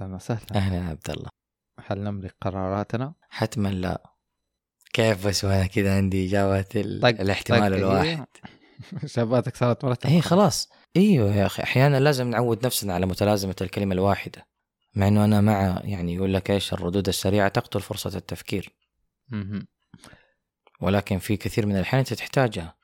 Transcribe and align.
أهلا 0.00 0.14
وسهلا. 0.14 0.40
أهلا 0.54 0.84
عبد 0.88 1.10
الله. 1.10 1.28
هل 1.86 1.98
نملك 1.98 2.34
قراراتنا؟ 2.40 3.14
حتما 3.28 3.68
لا. 3.68 4.02
كيف 4.92 5.26
بس 5.26 5.44
وأنا 5.44 5.66
كذا 5.66 5.96
عندي 5.96 6.26
اجابه 6.28 6.64
ال... 6.76 7.00
طق- 7.00 7.20
الاحتمال 7.20 7.70
طق، 7.72 7.76
الواحد. 7.76 8.06
إيه. 8.08 8.26
شباتك 9.06 9.56
صارت 9.56 9.84
مرتبة. 9.84 10.12
اي 10.12 10.20
خلاص. 10.20 10.68
إيوه 10.96 11.34
يا 11.34 11.46
أخي 11.46 11.62
أحيانا 11.62 12.00
لازم 12.00 12.30
نعود 12.30 12.66
نفسنا 12.66 12.94
على 12.94 13.06
متلازمة 13.06 13.56
الكلمة 13.60 13.94
الواحدة. 13.94 14.46
مع 14.94 15.08
إنه 15.08 15.24
أنا 15.24 15.40
مع 15.40 15.80
يعني 15.84 16.14
يقول 16.14 16.34
لك 16.34 16.50
إيش 16.50 16.72
الردود 16.72 17.08
السريعة 17.08 17.48
تقتل 17.48 17.80
فرصة 17.80 18.16
التفكير. 18.16 18.74
ولكن 20.80 21.18
في 21.18 21.36
كثير 21.36 21.66
من 21.66 21.76
الأحيان 21.76 21.98
انت 21.98 22.14
تحتاجها 22.14 22.74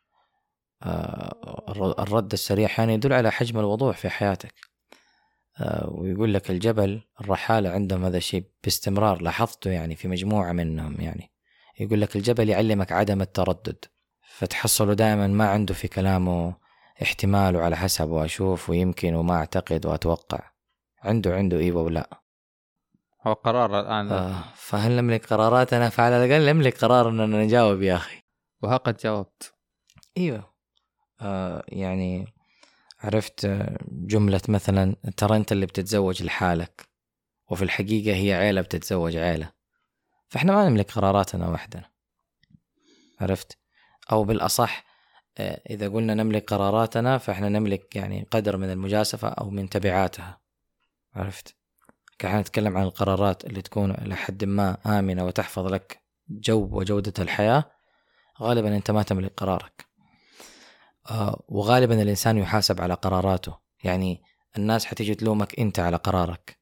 آه، 0.82 1.64
الر- 1.68 2.02
الرد 2.02 2.32
السريع 2.32 2.66
أحيانا 2.66 2.92
يدل 2.92 3.12
على 3.12 3.30
حجم 3.32 3.58
الوضوح 3.58 3.96
في 3.96 4.08
حياتك. 4.10 4.54
ويقول 5.84 6.34
لك 6.34 6.50
الجبل 6.50 7.00
الرحالة 7.20 7.70
عندهم 7.70 8.04
هذا 8.04 8.16
الشيء 8.16 8.44
باستمرار 8.64 9.22
لاحظته 9.22 9.70
يعني 9.70 9.96
في 9.96 10.08
مجموعة 10.08 10.52
منهم 10.52 11.00
يعني. 11.00 11.30
يقول 11.80 12.00
لك 12.00 12.16
الجبل 12.16 12.48
يعلمك 12.48 12.92
عدم 12.92 13.22
التردد 13.22 13.84
فتحصله 14.28 14.94
دائما 14.94 15.26
ما 15.26 15.48
عنده 15.48 15.74
في 15.74 15.88
كلامه 15.88 16.56
احتمال 17.02 17.56
وعلى 17.56 17.76
حسب 17.76 18.08
واشوف 18.08 18.70
ويمكن 18.70 19.14
وما 19.14 19.34
أعتقد 19.34 19.86
وأتوقع. 19.86 20.50
عنده 21.02 21.34
عنده 21.34 21.58
أيوه 21.58 21.82
ولا؟ 21.82 22.20
هو 23.26 23.32
قرار 23.32 23.80
الآن. 23.80 24.12
آه 24.12 24.44
فهل 24.56 24.96
نملك 24.96 25.26
قراراتنا 25.26 25.88
فعلى 25.88 26.24
الأقل 26.24 26.46
نملك 26.46 26.84
قرار 26.84 27.08
إننا 27.08 27.44
نجاوب 27.44 27.82
يا 27.82 27.96
أخي. 27.96 28.22
وها 28.62 28.76
قد 28.76 28.96
جاوبت. 28.96 29.54
إيوه. 30.16 30.54
آه 31.20 31.64
يعني 31.68 32.33
عرفت 33.04 33.44
آه، 33.44 33.78
جملة 33.90 34.40
مثلا 34.48 34.96
ترى 35.16 35.36
أنت 35.36 35.52
اللي 35.52 35.66
بتتزوج 35.66 36.22
لحالك 36.22 36.88
وفي 37.50 37.64
الحقيقة 37.64 38.16
هي 38.16 38.32
عيلة 38.34 38.60
بتتزوج 38.60 39.16
عيلة. 39.16 39.50
فإحنا 40.28 40.52
ما 40.52 40.68
نملك 40.68 40.90
قراراتنا 40.90 41.48
وحدنا. 41.48 41.90
عرفت؟ 43.20 43.58
أو 44.12 44.24
بالأصح 44.24 44.84
آه، 45.38 45.62
إذا 45.70 45.88
قلنا 45.88 46.14
نملك 46.14 46.50
قراراتنا 46.50 47.18
فإحنا 47.18 47.48
نملك 47.48 47.96
يعني 47.96 48.26
قدر 48.30 48.56
من 48.56 48.70
المجاسفة 48.70 49.28
أو 49.28 49.50
من 49.50 49.68
تبعاتها. 49.68 50.40
عرفت؟ 51.14 51.56
كان 52.18 52.40
نتكلم 52.40 52.76
عن 52.76 52.84
القرارات 52.84 53.44
اللي 53.44 53.62
تكون 53.62 53.90
إلى 53.90 54.16
حد 54.16 54.44
ما 54.44 54.98
آمنة 54.98 55.24
وتحفظ 55.24 55.66
لك 55.66 56.02
جو 56.28 56.68
وجودة 56.72 57.12
الحياة 57.18 57.64
غالبا 58.42 58.76
أنت 58.76 58.90
ما 58.90 59.02
تملك 59.02 59.32
قرارك. 59.36 59.93
وغالبا 61.48 62.02
الإنسان 62.02 62.38
يحاسب 62.38 62.80
على 62.80 62.94
قراراته. 62.94 63.58
يعني 63.84 64.22
الناس 64.56 64.84
حتيجي 64.84 65.14
تلومك 65.14 65.60
أنت 65.60 65.78
على 65.78 65.96
قرارك 65.96 66.58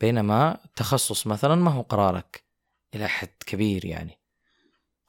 بينما 0.00 0.58
تخصص 0.76 1.26
مثلا 1.26 1.54
ما 1.54 1.70
هو 1.70 1.82
قرارك 1.82 2.44
إلى 2.94 3.08
حد 3.08 3.28
كبير 3.46 3.84
يعني 3.84 4.20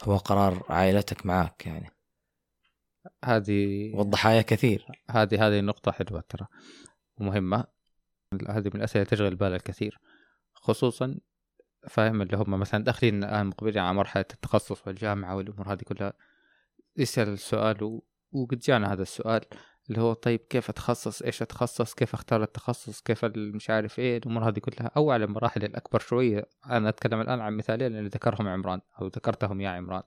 هو 0.03 0.17
قرار 0.17 0.63
عائلتك 0.69 1.25
معك 1.25 1.65
يعني. 1.65 1.89
هذه 3.25 3.91
والضحايا 3.95 4.41
كثير. 4.41 4.85
هذه 5.09 5.47
هذه 5.47 5.61
نقطة 5.61 5.91
حلوة 5.91 6.23
ترى 6.29 6.47
ومهمة. 7.17 7.63
هذه 8.49 8.65
من 8.65 8.75
الأسئلة 8.75 9.03
تشغل 9.05 9.35
بال 9.35 9.53
الكثير 9.53 9.99
خصوصا 10.53 11.19
فاهم 11.89 12.21
اللي 12.21 12.37
هم 12.37 12.59
مثلا 12.59 12.83
داخلين 12.83 13.23
الآن 13.23 13.47
مقبلين 13.47 13.77
على 13.77 13.93
مرحلة 13.93 14.25
التخصص 14.33 14.87
والجامعة 14.87 15.35
والأمور 15.35 15.73
هذه 15.73 15.81
كلها. 15.81 16.13
يسأل 16.97 17.27
السؤال. 17.27 18.01
وقد 18.31 18.59
جانا 18.59 18.93
هذا 18.93 19.01
السؤال 19.01 19.41
اللي 19.89 20.01
هو 20.01 20.13
طيب 20.13 20.39
كيف 20.49 20.69
أتخصص 20.69 21.21
إيش 21.21 21.41
أتخصص 21.41 21.93
كيف 21.93 22.13
أختار 22.13 22.43
التخصص 22.43 23.01
كيف 23.01 23.25
مش 23.35 23.69
عارف 23.69 23.99
إيه 23.99 24.17
الأمور 24.17 24.49
هذه 24.49 24.59
كلها 24.59 24.91
أو 24.97 25.11
على 25.11 25.25
المراحل 25.25 25.63
الأكبر 25.63 25.99
شوية 25.99 26.45
أنا 26.69 26.89
أتكلم 26.89 27.21
الآن 27.21 27.39
عن 27.41 27.53
مثالين 27.57 27.95
اللي 27.95 28.09
ذكرهم 28.09 28.47
عمران 28.47 28.81
أو 29.01 29.07
ذكرتهم 29.07 29.61
يا 29.61 29.69
عمران 29.69 30.03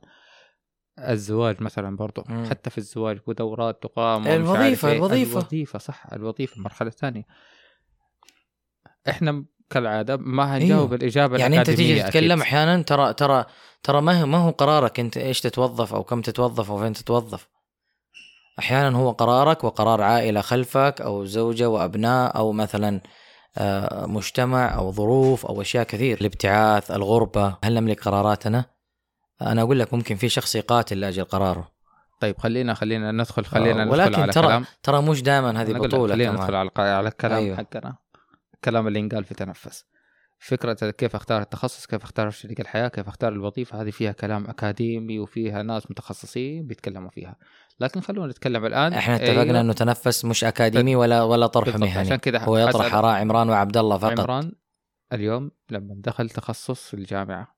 الزواج 0.98 1.62
مثلا 1.62 1.96
برضو 1.96 2.25
مم. 2.28 2.44
حتى 2.50 2.70
في 2.70 2.78
الزواج 2.78 3.19
ودورات 3.26 3.82
تقام 3.82 4.25
الوظيفة- 4.25 4.28
إيه. 4.84 4.97
الوظيفة. 4.97 5.38
الوظيفة 5.38 5.78
صح 5.78 6.12
الوظيفة 6.12 6.56
المرحلة 6.56 6.88
الثانية 6.88 7.25
إحنا 9.08 9.44
كالعادة 9.70 10.16
ما 10.16 10.56
هنجاوب 10.56 10.88
أيوه. 10.92 10.94
الإجابة 10.94 11.38
يعني 11.38 11.58
أنت 11.58 11.70
تيجي 11.70 12.02
تتكلم. 12.02 12.41
أحيانا 12.41 12.82
ترى 12.82 13.14
ترى 13.14 13.44
ترى 13.82 14.00
ما 14.00 14.22
هو 14.22 14.26
ما 14.26 14.38
هو 14.38 14.50
قرارك 14.50 15.00
أنت 15.00 15.16
إيش 15.16 15.41
تتوظف 15.41 15.94
أو 15.94 16.04
كم 16.04 16.20
تتوظف 16.20 16.70
أو 16.70 16.78
فين 16.78 16.92
تتوظف 16.92 17.48
أحيانا 18.60 18.98
هو 18.98 19.10
قرارك 19.10 19.65
وقرار 19.65 20.03
عائلة 20.03 20.41
خلفك 20.41 20.94
أو 21.00 21.25
زوجة 21.25 21.69
وأبناء 21.69 22.37
أو 22.37 22.53
مثلا 22.53 23.00
آه، 23.59 24.06
مجتمع 24.06 24.75
أو 24.75 24.93
ظروف 24.93 25.47
أو 25.47 25.60
أشياء 25.60 25.84
كثير. 25.84 26.21
الابتعاث 26.21 26.91
الغربة 26.91 27.56
هل 27.65 27.75
نملك 27.75 28.00
قراراتنا؟ 28.00 28.65
أنا 29.43 29.62
أقول 29.62 29.78
لك 29.78 29.94
ممكن 29.94 30.16
في 30.16 30.28
شخص 30.28 30.54
يقاتل 30.54 31.00
لأجل 31.00 31.25
قراره. 31.25 31.69
طيب 32.20 32.38
خلينا 32.38 32.75
خلينا 32.75 33.12
ندخل 33.12 33.44
خلينا 33.44 33.82
آه، 33.82 33.84
ندخل 33.84 34.00
ولكن 34.00 34.22
على 34.22 34.32
ترى 34.32 34.47
كلام. 34.47 34.65
ترى 34.82 35.03
مش 35.03 35.22
دائما 35.22 35.62
هذه 35.62 35.70
أنا 35.70 35.78
أقول 35.78 35.88
بطولة 35.88 36.15
خلينا 36.15 36.32
ندخل 36.32 36.54
على 36.54 36.70
على 36.78 37.09
الكلام. 37.09 37.38
أيوه. 37.38 37.56
حقنا. 37.56 37.97
الكلام 38.54 38.87
اللي 38.87 38.99
ينقال 38.99 39.25
في 39.25 39.34
تنفس. 39.34 39.84
فكرة 40.42 40.90
كيف 40.90 41.14
أختار 41.16 41.42
التخصص 41.42 41.86
كيف 41.86 42.02
أختار 42.02 42.30
شريك 42.30 42.60
الحياة 42.60 42.88
كيف 42.88 43.08
أختار 43.08 43.32
الوظيفة 43.32 43.82
هذه 43.82 43.90
فيها 43.90 44.12
كلام 44.12 44.46
أكاديمي 44.46 45.18
وفيها 45.18 45.62
ناس 45.62 45.90
متخصصين 45.90 46.66
بيتكلموا 46.66 47.10
فيها 47.10 47.36
لكن 47.80 48.00
خلونا 48.00 48.30
نتكلم 48.30 48.66
الآن 48.66 48.92
إحنا 48.92 49.16
اتفقنا 49.16 49.42
أيوه. 49.42 49.60
أنه 49.60 49.72
تنفس 49.72 50.24
مش 50.24 50.44
أكاديمي 50.44 50.96
ولا 50.96 51.22
ولا 51.22 51.46
طرح 51.46 51.76
مهني 51.76 51.98
عشان 51.98 52.16
كده 52.16 52.38
هو 52.38 52.58
يطرح 52.58 52.94
اراء 52.94 53.20
عمران 53.20 53.50
وعبد 53.50 53.76
الله 53.76 53.98
فقط 53.98 54.20
عمران 54.20 54.52
اليوم 55.12 55.50
لما 55.70 55.94
دخل 55.98 56.30
تخصص 56.30 56.88
في 56.88 56.94
الجامعة 56.94 57.56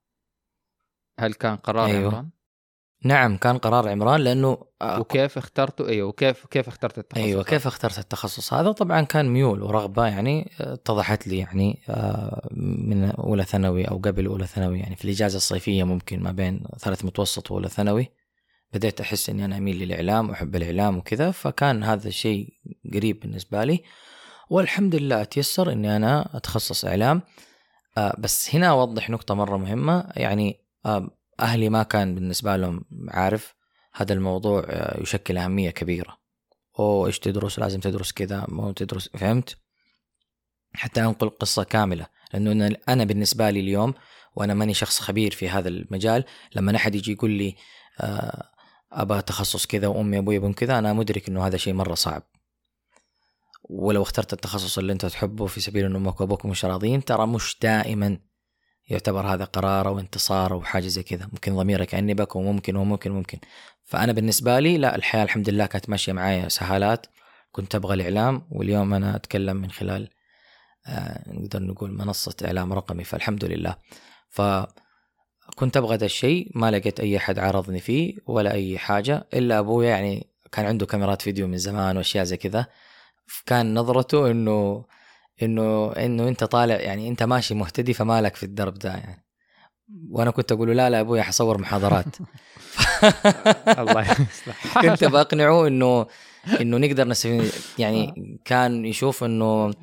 هل 1.19 1.33
كان 1.33 1.55
قرار. 1.55 1.85
أيوه. 1.85 2.07
عمران؟ 2.07 2.29
نعم 3.03 3.37
كان 3.37 3.57
قرار 3.57 3.89
عمران 3.89 4.21
لأنه 4.21 4.57
آه، 4.81 4.99
وكيف 4.99 5.37
اخترته 5.37 5.87
أيوه 5.87 6.07
وكيف 6.07 6.45
كيف 6.45 6.67
اخترت 6.67 6.97
التخصص؟ 6.97 7.23
أيوه 7.23 7.43
كيف 7.43 7.67
اخترت 7.67 7.99
التخصص 7.99 8.53
هذا 8.53 8.71
طبعا 8.71 9.01
كان 9.01 9.29
ميول 9.29 9.63
ورغبة 9.63 10.05
يعني 10.05 10.51
آه، 10.61 10.73
اتضحت 10.73 11.27
لي 11.27 11.37
يعني 11.37 11.79
آه، 11.89 12.49
من 12.51 13.11
أولى 13.11 13.43
ثانوي 13.43 13.85
أو 13.85 13.97
قبل 13.97 14.25
أولى 14.25 14.47
ثانوي 14.47 14.79
يعني 14.79 14.95
في 14.95 15.05
الإجازة 15.05 15.37
الصيفية 15.37 15.83
ممكن 15.83 16.23
ما 16.23 16.31
بين 16.31 16.63
ثالث 16.79 17.05
متوسط 17.05 17.51
وأولى 17.51 17.69
ثانوي 17.69 18.09
بديت 18.73 19.01
أحس 19.01 19.29
إني 19.29 19.45
أنا 19.45 19.57
أميل 19.57 19.79
للإعلام 19.79 20.29
واحب 20.29 20.55
الإعلام 20.55 20.97
وكذا 20.97 21.31
فكان 21.31 21.83
هذا 21.83 22.07
الشيء 22.07 22.53
قريب 22.93 23.19
بالنسبة 23.19 23.63
لي 23.63 23.83
والحمد 24.49 24.95
لله 24.95 25.23
تيسر 25.23 25.71
إني 25.71 25.95
أنا 25.95 26.37
أتخصص 26.37 26.85
إعلام 26.85 27.21
بس 28.17 28.55
هنا 28.55 28.67
أوضح 28.69 29.09
نقطة 29.09 29.35
مرة 29.35 29.57
مهمة 29.57 30.11
يعني 30.15 30.59
أهلي 31.43 31.69
ما 31.69 31.83
كان 31.83 32.15
بالنسبة 32.15 32.55
لهم 32.55 32.85
عارف 33.09 33.55
هذا 33.93 34.13
الموضوع 34.13 34.63
آه، 34.67 35.01
يشكل 35.01 35.37
أهمية 35.37 35.69
كبيرة. 35.69 36.17
أوه 36.79 37.07
إيش 37.07 37.19
تدرس؟ 37.19 37.59
لازم 37.59 37.79
تدرس 37.79 38.11
كذا 38.11 38.45
مو 38.49 38.71
تدرس 38.71 39.09
فهمت؟ 39.09 39.57
حتى 40.75 41.01
أنقل 41.01 41.29
قصة 41.29 41.63
كاملة 41.63 42.07
لأنه 42.33 42.69
أنا- 42.69 42.77
أنا 42.89 43.03
بالنسبة 43.03 43.49
لي 43.49 43.59
اليوم 43.59 43.93
وأنا 44.35 44.53
ماني 44.53 44.73
شخص 44.73 44.99
خبير 44.99 45.31
في 45.31 45.49
هذا 45.49 45.69
المجال 45.69 46.23
لما 46.55 46.75
أحد 46.75 46.95
يجي 46.95 47.11
يقول 47.11 47.31
لي 47.31 47.55
آه، 48.01 48.49
ابى 48.91 49.21
تخصص 49.21 49.65
كذا 49.65 49.87
وأمي 49.87 50.17
أبوي 50.17 50.35
يبون 50.35 50.53
كذا 50.53 50.79
أنا 50.79 50.93
مدرك 50.93 51.29
إنه 51.29 51.47
هذا 51.47 51.57
شيء 51.57 51.73
مرة 51.73 51.93
صعب. 51.93 52.23
ولو 53.69 54.01
اخترت 54.01 54.33
التخصص 54.33 54.77
اللي 54.77 54.93
أنت 54.93 55.05
تحبه 55.05 55.45
في 55.45 55.61
سبيل 55.61 55.85
ان 55.85 55.95
أمك 55.95 56.21
وابوك 56.21 56.45
مش 56.45 56.65
راضيين 56.65 57.05
ترى 57.05 57.27
مش 57.27 57.57
دائما 57.61 58.17
يعتبر 58.89 59.27
هذا 59.33 59.43
قرار 59.45 59.87
أو 59.87 59.99
انتصار 59.99 60.53
أو 60.53 60.61
حاجة 60.61 60.87
زي 60.87 61.03
كذا. 61.03 61.25
ممكن 61.33 61.55
ضميرك 61.55 61.93
يأنبك 61.93 62.35
وممكن 62.35 62.75
وممكن 62.75 63.11
وممكن. 63.11 63.37
فأنا 63.83 64.11
بالنسبة 64.13 64.59
لي 64.59 64.77
لا 64.77 64.95
الحياة 64.95 65.23
الحمد 65.23 65.49
لله 65.49 65.65
كانت 65.65 65.89
ماشية 65.89 66.13
معايا 66.13 66.49
سهالات. 66.49 67.07
كنت 67.51 67.75
أبغى 67.75 67.93
الإعلام 67.93 68.47
واليوم 68.51 68.93
أنا 68.93 69.15
أتكلم 69.15 69.57
من 69.57 69.71
خلال 69.71 70.09
آه، 70.87 71.23
نقدر 71.27 71.63
نقول 71.63 71.91
منصة 71.97 72.35
إعلام 72.45 72.73
رقمي 72.73 73.03
فالحمد 73.03 73.45
لله. 73.45 73.75
فكنت 74.29 75.77
أبغى 75.77 75.95
ذا 75.95 76.05
الشيء 76.05 76.51
ما 76.55 76.71
لقيت 76.71 76.99
أي 76.99 77.17
أحد 77.17 77.39
عارضني 77.39 77.79
فيه 77.79 78.15
ولا 78.27 78.51
أي 78.51 78.77
حاجة 78.77 79.27
إلا 79.33 79.59
أبويا 79.59 79.89
يعني 79.89 80.27
كان 80.51 80.65
عنده 80.65 80.85
كاميرات 80.85 81.21
فيديو 81.21 81.47
من 81.47 81.57
زمان 81.57 81.97
وأشياء 81.97 82.23
زي 82.23 82.37
كذا. 82.37 82.65
كان 83.45 83.73
نظرته 83.73 84.31
إنه 84.31 84.85
إنه 85.41 85.91
إنه 85.91 86.27
أنت 86.27 86.43
طالع 86.43 86.75
يعني 86.75 87.09
أنت 87.09 87.23
ماشي 87.23 87.53
مهتدي 87.53 87.93
فمالك 87.93 88.35
في 88.35 88.43
الدرب 88.43 88.73
ده 88.73 88.89
يعني. 88.89 89.25
وأنا 90.09 90.31
كنت 90.31 90.51
أقول 90.51 90.67
له 90.67 90.73
لا 90.73 90.89
لا 90.89 90.99
ابويا 90.99 91.21
حصور 91.23 91.57
محاضرات. 91.57 92.05
الله 93.79 94.01
يصلح. 94.01 94.77
كنت 94.81 95.03
بقنعه 95.03 95.67
إنه 95.67 96.07
إنه 96.61 96.77
نقدر 96.77 97.07
نستفيد 97.07 97.51
يعني 97.79 98.13
كان 98.45 98.85
يشوف 98.85 99.23
إنه 99.23 99.73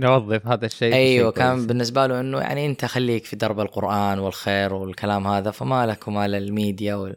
نوظف 0.00 0.46
هذا 0.46 0.66
الشيء 0.66 0.94
أيوه 0.94 1.30
كان. 1.30 1.66
بالنسبة 1.66 2.06
له 2.06 2.20
إنه 2.20 2.40
يعني 2.40 2.66
أنت 2.66 2.84
خليك 2.84 3.24
في 3.24 3.36
درب 3.36 3.60
القرآن 3.60 4.18
والخير 4.18 4.74
والكلام 4.74 5.26
هذا 5.26 5.50
فما 5.50 5.86
لك 5.86 6.08
ومال 6.08 6.34
الميديا 6.34 6.94
وال... 6.94 7.16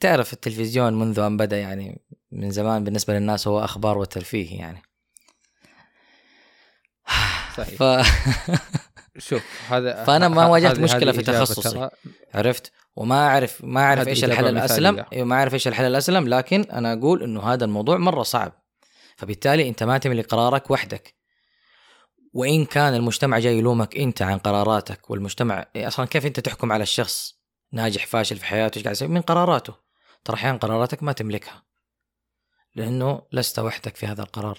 تعرف 0.00 0.32
التلفزيون 0.32 0.98
منذ 0.98 1.18
أن 1.18 1.36
بدأ 1.36 1.58
يعني 1.58 2.02
من 2.32 2.50
زمان 2.50 2.84
بالنسبة 2.84 3.14
للناس 3.14 3.48
هو 3.48 3.64
أخبار 3.64 3.98
وترفيه 3.98 4.58
يعني. 4.58 4.82
صحيح. 7.58 7.78
ف... 7.78 7.82
شوف 9.18 9.42
هذا 9.68 10.04
فأنا 10.06 10.28
ما 10.28 10.46
واجهت 10.46 10.78
هذه 10.78 11.12
في 11.12 11.22
تخصصي. 11.22 11.88
عرفت؟ 12.34 12.72
وما 12.96 13.26
اعرف 13.28 13.64
ما 13.64 13.80
أعرف 13.80 14.08
إيش 14.08 14.24
الحل 14.24 14.46
الأسلم. 14.46 15.04
أيوه 15.12 15.26
ما 15.26 15.36
أعرف 15.36 15.54
إيش 15.54 15.68
الحل 15.68 15.84
الأسلم 15.84 16.28
لكن 16.28 16.60
أنا 16.60 16.92
أقول 16.92 17.22
إنه 17.22 17.42
هذا 17.42 17.64
الموضوع 17.64 17.96
مرة 17.96 18.22
صعب. 18.22 18.52
فبالتالي 19.16 19.68
أنت 19.68 19.82
ما 19.82 19.98
تملك 19.98 20.26
قرارك 20.26 20.70
وحدك. 20.70 21.14
وإن 22.32 22.64
كان 22.64 22.94
المجتمع 22.94 23.38
جاي 23.38 23.58
يلومك 23.58 23.96
أنت 23.96 24.22
عن 24.22 24.38
قراراتك 24.38 25.10
والمجتمع 25.10 25.66
أصلا 25.76 26.06
كيف 26.06 26.26
أنت 26.26 26.40
تحكم 26.40 26.72
على 26.72 26.82
الشخص 26.82 27.38
ناجح 27.72 28.06
فاشل 28.06 28.36
في 28.36 28.44
حياته؟ 28.44 28.76
إيش 28.76 28.84
قاعد 28.84 28.96
يسوي؟ 28.96 29.08
من 29.08 29.20
قراراته. 29.20 29.74
ترى 30.24 30.36
أحيانا 30.36 30.58
قراراتك 30.58 31.02
ما 31.02 31.12
تملكها. 31.12 31.62
لأنه 32.74 33.22
لست 33.32 33.58
وحدك 33.58 33.96
في 33.96 34.06
هذا 34.06 34.22
القرار. 34.22 34.58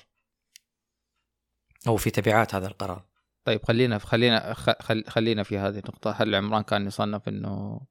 أو 1.88 1.98
في 1.98 2.10
تبعات 2.10 2.56
هذا 2.56 2.68
القرار. 2.68 3.06
طيب 3.46 3.66
خلينا 3.66 3.98
خلينا 3.98 4.54
خ- 4.54 4.82
خل- 4.82 5.04
خلينا 5.08 5.44
في 5.44 5.58
هذه 5.58 5.80
النقطة. 5.80 6.12
هل 6.12 6.36
عمران 6.36 6.64
كان 6.64 6.88
يصنف 6.88 7.28
إنه 7.28 7.82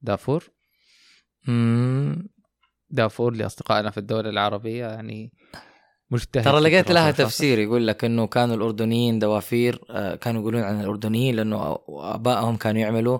دافور؟ 0.00 0.50
مم، 1.48 2.28
دافور 2.90 3.34
لأصدقائنا 3.34 3.90
في 3.90 3.98
الدولة 3.98 4.30
العربية 4.30 4.86
يعني 4.86 5.32
مجتهد 6.10 6.44
ترى 6.44 6.56
في 6.62 6.68
لقيت 6.68 6.90
لها. 6.92 7.10
تفسير 7.10 7.58
يقول 7.58 7.86
لك 7.86 8.04
إنه 8.04 8.26
كانوا 8.26 8.56
الأردنيين 8.56 9.18
دوافير 9.18 9.80
آه، 9.90 10.14
كانوا 10.14 10.40
يقولون 10.40 10.62
عن 10.62 10.80
الأردنيين 10.80 11.36
لأنه 11.36 11.78
ابائهم 11.88 12.56
كانوا 12.56 12.80
يعملوا 12.80 13.18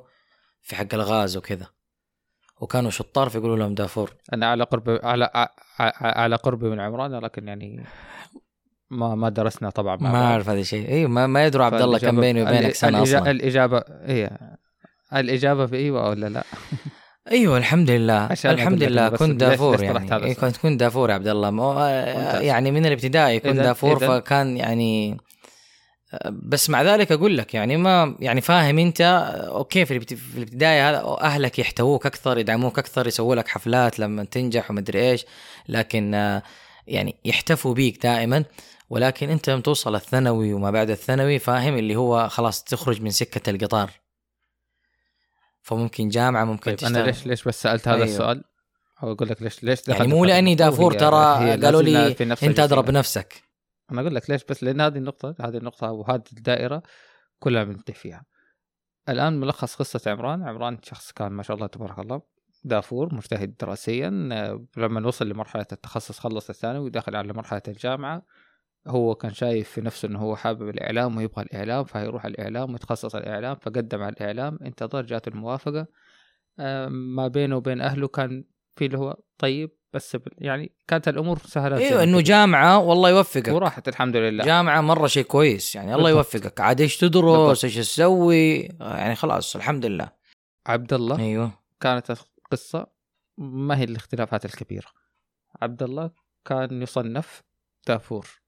في 0.62 0.76
حق 0.76 0.94
الغاز 0.94 1.36
وكذا. 1.36 1.66
وكانوا 2.60 2.90
شطار 2.90 3.28
فيقولوا 3.28 3.56
لهم 3.56 3.74
دافور. 3.74 4.14
أنا 4.32 4.46
على 4.46 4.64
قرب 4.64 4.90
على 5.02 5.48
على 6.00 6.36
قرب 6.36 6.64
من 6.64 6.80
عمران 6.80 7.14
لكن 7.14 7.48
يعني 7.48 7.84
ما 8.94 9.14
ما 9.14 9.28
درسنا 9.28 9.70
طبعا 9.70 9.96
ما. 9.96 10.24
أعرف 10.24 10.48
هذا 10.48 10.60
الشيء 10.60 10.88
أيوه 10.88 11.10
ما, 11.10 11.26
ما 11.26 11.44
يدروا 11.46 11.66
عبد 11.66 11.80
الله 11.80 11.98
كم 11.98 12.20
بيني 12.20 12.42
وبينك 12.42 12.74
سنة 12.74 13.02
أصلا 13.02 13.30
الاجابة 13.30 13.84
هي 14.04 14.30
الإجابة 15.14 15.66
في 15.66 15.76
إيوه 15.76 16.08
ولا 16.08 16.26
لا؟ 16.26 16.44
إيوه 17.30 17.58
الحمد 17.58 17.90
لله 17.90 18.28
الحمد 18.44 18.82
لله 18.82 19.08
كنت 19.08 19.40
دافور 19.40 19.82
يعني 19.82 20.24
إيه،؟ 20.24 20.34
كنت 20.34 20.56
كنت 20.56 20.80
دافور 20.80 21.10
يا 21.10 21.14
عبد 21.14 21.28
الله 21.28 21.50
مو- 21.50 21.72
آه،. 21.72 22.40
يعني 22.40 22.70
من 22.70 22.86
الابتدائي 22.86 23.40
كنت 23.40 23.56
دافور 23.56 23.98
إذن- 23.98 24.02
فكان 24.02 24.56
يعني 24.56 25.16
آه، 26.14 26.34
بس 26.42 26.70
مع 26.70 26.82
ذلك 26.82 27.12
أقول 27.12 27.38
لك 27.38 27.54
يعني 27.54 27.76
ما 27.76 28.16
يعني 28.20 28.40
فاهم 28.40 28.78
أنت 28.78 29.00
آه، 29.00 29.56
أوكي 29.56 29.84
في 29.84 30.16
البدايه 30.36 30.90
هذا 30.90 31.16
أهلك 31.20 31.58
يحتووك 31.58 32.06
أكثر 32.06 32.38
يدعموك 32.38 32.78
أكثر 32.78 33.06
يسووا 33.06 33.34
لك 33.34 33.48
حفلات 33.48 33.98
لما 33.98 34.24
تنجح 34.24 34.70
ومدري 34.70 35.10
إيش 35.10 35.26
لكن 35.68 36.40
يعني 36.86 37.14
يحتفوا 37.24 37.74
بيك 37.74 38.02
دائما 38.02 38.44
ولكن 38.90 39.30
انت 39.30 39.50
لما 39.50 39.60
توصل 39.60 39.94
الثانوي 39.94 40.52
وما 40.52 40.70
بعد 40.70 40.90
الثانوي 40.90 41.38
فاهم 41.38 41.78
اللي 41.78 41.96
هو 41.96 42.28
خلاص 42.28 42.64
تخرج 42.64 43.02
من 43.02 43.10
سكة 43.10 43.50
القطار 43.50 43.90
فممكن 45.62 46.08
جامعة 46.08 46.44
ممكن 46.44 46.64
طيب 46.64 46.76
تشتغل 46.76 46.96
أنا 46.96 47.06
ليش 47.06 47.26
ليش 47.26 47.44
بس 47.44 47.62
سألت 47.62 47.88
هذا 47.88 47.96
أيوه. 47.96 48.06
السؤال؟ 48.06 48.44
أو 49.02 49.12
أقول 49.12 49.28
لك 49.28 49.42
ليش 49.42 49.64
ليش 49.64 49.88
يعني 49.88 50.06
مو 50.06 50.24
لأني؟ 50.24 50.54
دافور 50.54 50.92
ترى 50.92 51.56
قالوا 51.56 51.82
لي 51.82 52.16
أنت 52.42 52.60
أضرب. 52.60 52.90
نفسك 52.90 53.42
أنا 53.92 54.00
أقول 54.00 54.14
لك 54.14 54.30
ليش 54.30 54.44
بس 54.44 54.64
لأن 54.64 54.80
هذه 54.80 54.96
النقطة 54.96 55.34
هذه 55.40 55.56
النقطة 55.56 55.90
وهذه 55.90 56.22
الدائرة 56.32 56.82
كلها 57.38 57.64
بنتفق 57.64 57.96
فيها. 57.96 58.24
الآن 59.08 59.40
ملخص 59.40 59.74
قصة 59.74 60.10
عمران، 60.10 60.42
عمران 60.48 60.78
شخص 60.82 61.12
كان 61.12 61.32
ما 61.32 61.42
شاء 61.42 61.56
الله 61.56 61.66
تبارك 61.66 61.98
الله 61.98 62.22
دافور 62.64 63.14
مجتهد 63.14 63.56
دراسيا 63.56 64.28
آه، 64.32 64.64
لما 64.76 65.06
وصل 65.06 65.28
لمرحلة 65.28 65.66
التخصص 65.72 66.18
خلص 66.18 66.50
الثانوي 66.50 66.84
ودخل 66.84 67.16
على 67.16 67.32
مرحلة 67.32 67.62
الجامعة 67.68 68.22
هو 68.86 69.14
كان 69.14 69.34
شايف 69.34 69.70
في 69.70 69.80
نفسه 69.80 70.08
إنه 70.08 70.18
هو 70.18 70.36
حابب 70.36 70.68
الإعلام 70.68 71.16
ويبغى 71.16 71.42
الإعلام 71.42 71.84
فهيروح 71.84 72.26
الإعلام 72.26 72.72
ويتخصص 72.72 73.14
الإعلام 73.14 73.54
فقدم 73.54 74.02
على 74.02 74.12
الإعلام. 74.12 74.58
انتظر 74.62 75.02
جاته 75.02 75.28
الموافقة. 75.28 75.86
آه، 76.58 76.88
ما 76.88 77.28
بينه 77.28 77.56
وبين 77.56 77.80
أهله 77.80 78.08
كان 78.08 78.44
في 78.76 78.86
اللي 78.86 78.98
هو 78.98 79.16
طيب 79.38 79.70
بس 79.92 80.16
يعني 80.38 80.72
كانت 80.88 81.08
الأمور 81.08 81.38
سهلة 81.38 81.76
زي 81.76 81.88
أيوه 81.88 82.02
إنه. 82.02 82.20
جامعة 82.20 82.78
والله 82.78 83.10
يوفقك. 83.10 83.48
وراحت 83.48 83.88
الحمد 83.88 84.16
لله. 84.16 84.44
جامعة 84.44 84.80
مرة 84.80 85.06
شيء 85.06 85.24
كويس 85.24 85.74
يعني 85.74 85.94
الله 85.94 86.14
بالضبط. 86.14 86.34
يوفقك. 86.34 86.60
عاد 86.60 86.80
إيش 86.80 86.96
تدرس. 86.96 87.64
إيش 87.64 87.76
تسوي؟ 87.76 88.60
يعني 88.80 89.14
خلاص 89.14 89.56
الحمد 89.56 89.86
لله. 89.86 90.08
عبد 90.66 90.92
الله 90.92 91.18
إيوه. 91.18 91.50
كانت 91.80 92.10
القصة 92.10 92.86
ما 93.38 93.78
هي 93.78 93.84
الاختلافات 93.84 94.44
الكبيرة. 94.44 94.86
عبد 95.62 95.82
الله 95.82 96.10
كان 96.44 96.82
يصنف 96.82 97.42
دافور. 97.86 98.43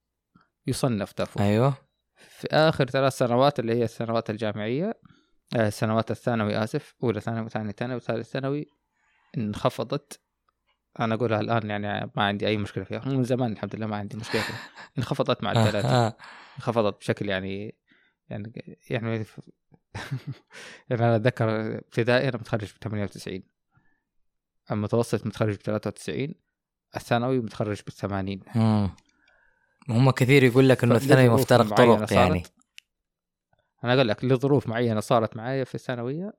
يصنف 0.67 1.13
دافور 1.19 1.43
أيوه. 1.43 1.75
في 2.17 2.49
آخر 2.53 2.87
ثلاث 2.87 3.13
سنوات 3.13 3.61
اللي 3.61 3.75
هي 3.75 3.85
السنوات 3.85 4.31
الجامعية 4.31 5.01
آه، 5.57 5.69
سنوات 5.69 6.11
الثانوي 6.11 6.65
آسف 6.65 6.95
أولى 7.03 7.21
ثانوي 7.21 7.49
ثاني 7.49 7.73
ثانوي 7.73 8.01
ثالث 8.01 8.31
ثانوي 8.31 8.67
انخفضت. 9.39 10.21
أنا 11.01 11.15
أقولها 11.15 11.41
الآن 11.41 11.71
يعني 11.71 12.11
ما 12.17 12.23
عندي 12.23 12.47
أي 12.47 12.57
مشكلة 12.57 12.85
فيها. 12.85 13.03
من 13.07 13.25
زمان 13.25 13.53
الحمد 13.53 13.77
لله 13.77 13.87
ما 13.87 13.97
عندي 13.97 14.17
مشكلة 14.17 14.43
فيها. 14.43 14.59
انخفضت 14.99 15.43
مع 15.43 15.53
الثلاثة. 15.53 15.89
آه. 15.89 16.17
انخفضت 16.57 16.99
بشكل 16.99 17.29
يعني 17.29 17.79
يعني 18.29 18.53
يعني 18.91 19.11
يعني 20.91 21.05
أنا 21.05 21.17
أتذكر 21.17 21.77
ابتدائي 21.77 22.29
أنا 22.29 22.37
متخرج 22.37 22.73
ب 22.73 22.83
98 22.83 23.43
المتوسط 24.71 25.27
متخرج 25.27 25.55
ب 25.55 25.63
93 25.63 26.35
الثانوي 26.97 27.39
متخرج 27.39 27.81
ب 27.87 27.91
80 27.91 28.41
مم. 28.55 28.91
هم 29.89 30.11
كثير 30.11 30.43
يقول 30.43 30.69
لك 30.69 30.85
إنه 30.85 30.95
الثانوي 30.95 31.29
مفترق 31.29 31.75
طرق 31.75 32.13
يعني. 32.13 32.43
أنا 33.85 33.95
أقول 33.95 34.09
لك 34.09 34.25
لظروف 34.25 34.69
معينة 34.69 35.01
صارت 35.01 35.37
معايا 35.37 35.65
في 35.65 35.75
الثانوية 35.75 36.33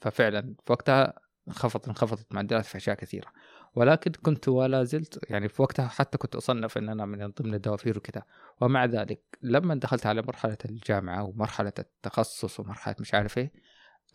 ففعلا 0.00 0.54
في 0.66 0.72
وقتها 0.72 1.14
انخفض 1.48 1.88
انخفضت 1.88 2.26
معدلات 2.30 2.66
في 2.66 2.76
أشياء 2.76 2.96
كثيرة. 2.96 3.32
ولكن 3.74 4.12
كنت 4.12 4.48
ولا 4.48 4.84
زلت 4.84 5.30
يعني 5.30 5.48
في 5.48 5.62
وقتها 5.62 5.88
حتى 5.88 6.18
كنت 6.18 6.36
أصنف 6.36 6.78
إن 6.78 6.88
أنا 6.88 7.06
من 7.06 7.26
ضمن 7.26 7.54
الدوافير 7.54 7.98
وكذا. 7.98 8.22
ومع 8.60 8.84
ذلك 8.84 9.22
لما 9.42 9.74
دخلت 9.74 10.06
على 10.06 10.22
مرحلة 10.22 10.58
الجامعة 10.64 11.24
ومرحلة 11.24 11.72
التخصص 11.78 12.60
ومرحلة 12.60 12.96
مش 13.00 13.14
عارف 13.14 13.38
إيه 13.38 13.52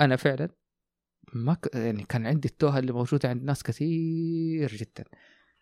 أنا 0.01 0.15
فعلا 0.15 0.49
ما 1.33 1.53
ك... 1.53 1.75
يعني 1.75 2.03
كان 2.03 2.27
عندي 2.27 2.47
التوهة 2.47 2.79
اللي 2.79 2.91
موجودة 2.91 3.29
عند 3.29 3.43
ناس 3.43 3.63
كثير 3.63 4.71
جدا. 4.71 5.03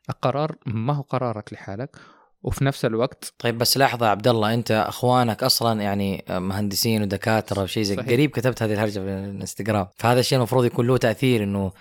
القرار 0.10 0.56
ما 0.66 0.94
هو 0.94 1.02
قرارك 1.02 1.54
لحالك 1.54 1.98
وفي 2.44 2.66
نفس 2.66 2.86
الوقت 2.86 3.34
طيب 3.40 3.58
بس 3.58 3.78
لحظة 3.78 4.08
عبد 4.08 4.28
الله 4.28 4.54
أنت 4.54 4.72
أخوانك 4.72 5.44
أصلا 5.44 5.82
يعني 5.82 6.26
مهندسين 6.30 7.02
ودكاترة 7.02 7.64
وشيء 7.64 7.84
زي. 7.84 7.96
قريب 7.96 8.30
كتبت 8.30 8.64
هذه 8.64 8.74
الهرجة 8.74 9.00
في 9.00 9.06
الانستغرام. 9.06 9.88
فهذا 9.96 10.20
الشيء 10.20 10.38
المفروض 10.38 10.66
يكون 10.66 10.88
له 10.88 10.98
تأثير 10.98 11.44
إنه 11.44 11.72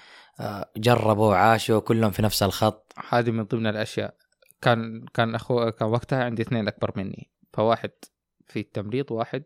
آه، 0.40 0.70
جربوا 0.76 1.26
وعاشوا 1.26 1.80
كلهم 1.80 2.10
في 2.10 2.22
نفس 2.22 2.42
الخط. 2.42 2.92
هذه 3.08 3.30
من 3.30 3.42
ضمن 3.42 3.66
الأشياء. 3.66 4.14
كان 4.62 5.04
كان 5.14 5.34
أخو 5.34 5.70
كان 5.70 5.88
وقتها 5.88 6.24
عندي 6.24 6.42
اثنين 6.42 6.68
أكبر 6.68 6.92
مني. 6.96 7.30
فواحد 7.52 7.90
في 8.46 8.60
التمريض 8.60 9.12
وواحد 9.12 9.44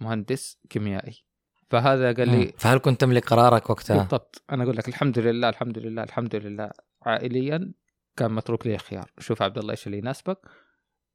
مهندس 0.00 0.58
كيميائي. 0.70 1.24
فهذا 1.70 2.12
قال. 2.12 2.28
لي 2.28 2.52
فهل 2.58 2.78
كنت 2.78 3.00
تملك 3.00 3.24
قرارك 3.24 3.70
وقتها؟ 3.70 3.96
بالضبط. 3.96 4.42
أنا 4.52 4.64
أقول 4.64 4.76
لك 4.76 4.88
الحمد 4.88 5.18
لله 5.18 5.48
الحمد 5.48 5.78
لله 5.78 6.02
الحمد 6.02 6.36
لله. 6.36 6.70
عائليا 7.02 7.72
كان 8.16 8.32
متروك 8.32 8.66
لي 8.66 8.74
الخيار 8.74 9.10
شوف 9.18 9.42
عبد 9.42 9.58
الله 9.58 9.70
إيش 9.70 9.86
اللي 9.86 9.98
يناسبك. 9.98 10.38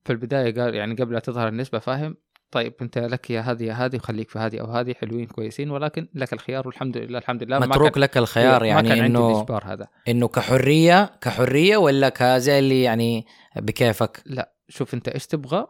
في 0.05 0.13
البداية 0.13 0.61
قال 0.61 0.75
يعني 0.75 0.95
قبل 0.95 1.13
لا 1.13 1.19
تظهر 1.19 1.47
النسبة 1.47 1.79
فاهم؟ 1.79 2.17
طيب 2.51 2.73
أنت 2.81 2.97
لك 2.97 3.29
يا 3.29 3.41
هذه 3.41 3.63
يا 3.63 3.73
هذه 3.73 3.95
وخليك 3.95 4.29
في 4.29 4.39
هذه 4.39 4.59
أو 4.59 4.65
هذه 4.65 4.93
حلوين 4.93 5.25
كويسين 5.25 5.71
ولكن 5.71 6.07
لك 6.13 6.33
الخيار 6.33 6.67
والحمد 6.67 6.97
لله 6.97 7.19
الحمد 7.19 7.43
لله. 7.43 7.59
متروك 7.59 7.97
لك 7.97 8.17
الخيار 8.17 8.61
ما 8.61 8.67
يعني 8.67 8.89
كان 8.89 9.05
إنه 9.05 9.31
الإجبار 9.31 9.63
هذا. 9.65 9.87
إنه 10.07 10.27
كحرية 10.27 11.05
كحرية 11.21 11.77
ولا 11.77 12.09
كزي 12.09 12.59
اللي 12.59 12.83
يعني 12.83 13.25
بكيفك؟ 13.55 14.21
لا 14.25 14.53
شوف 14.69 14.93
أنت 14.93 15.07
إيش 15.07 15.27
تبغى 15.27 15.67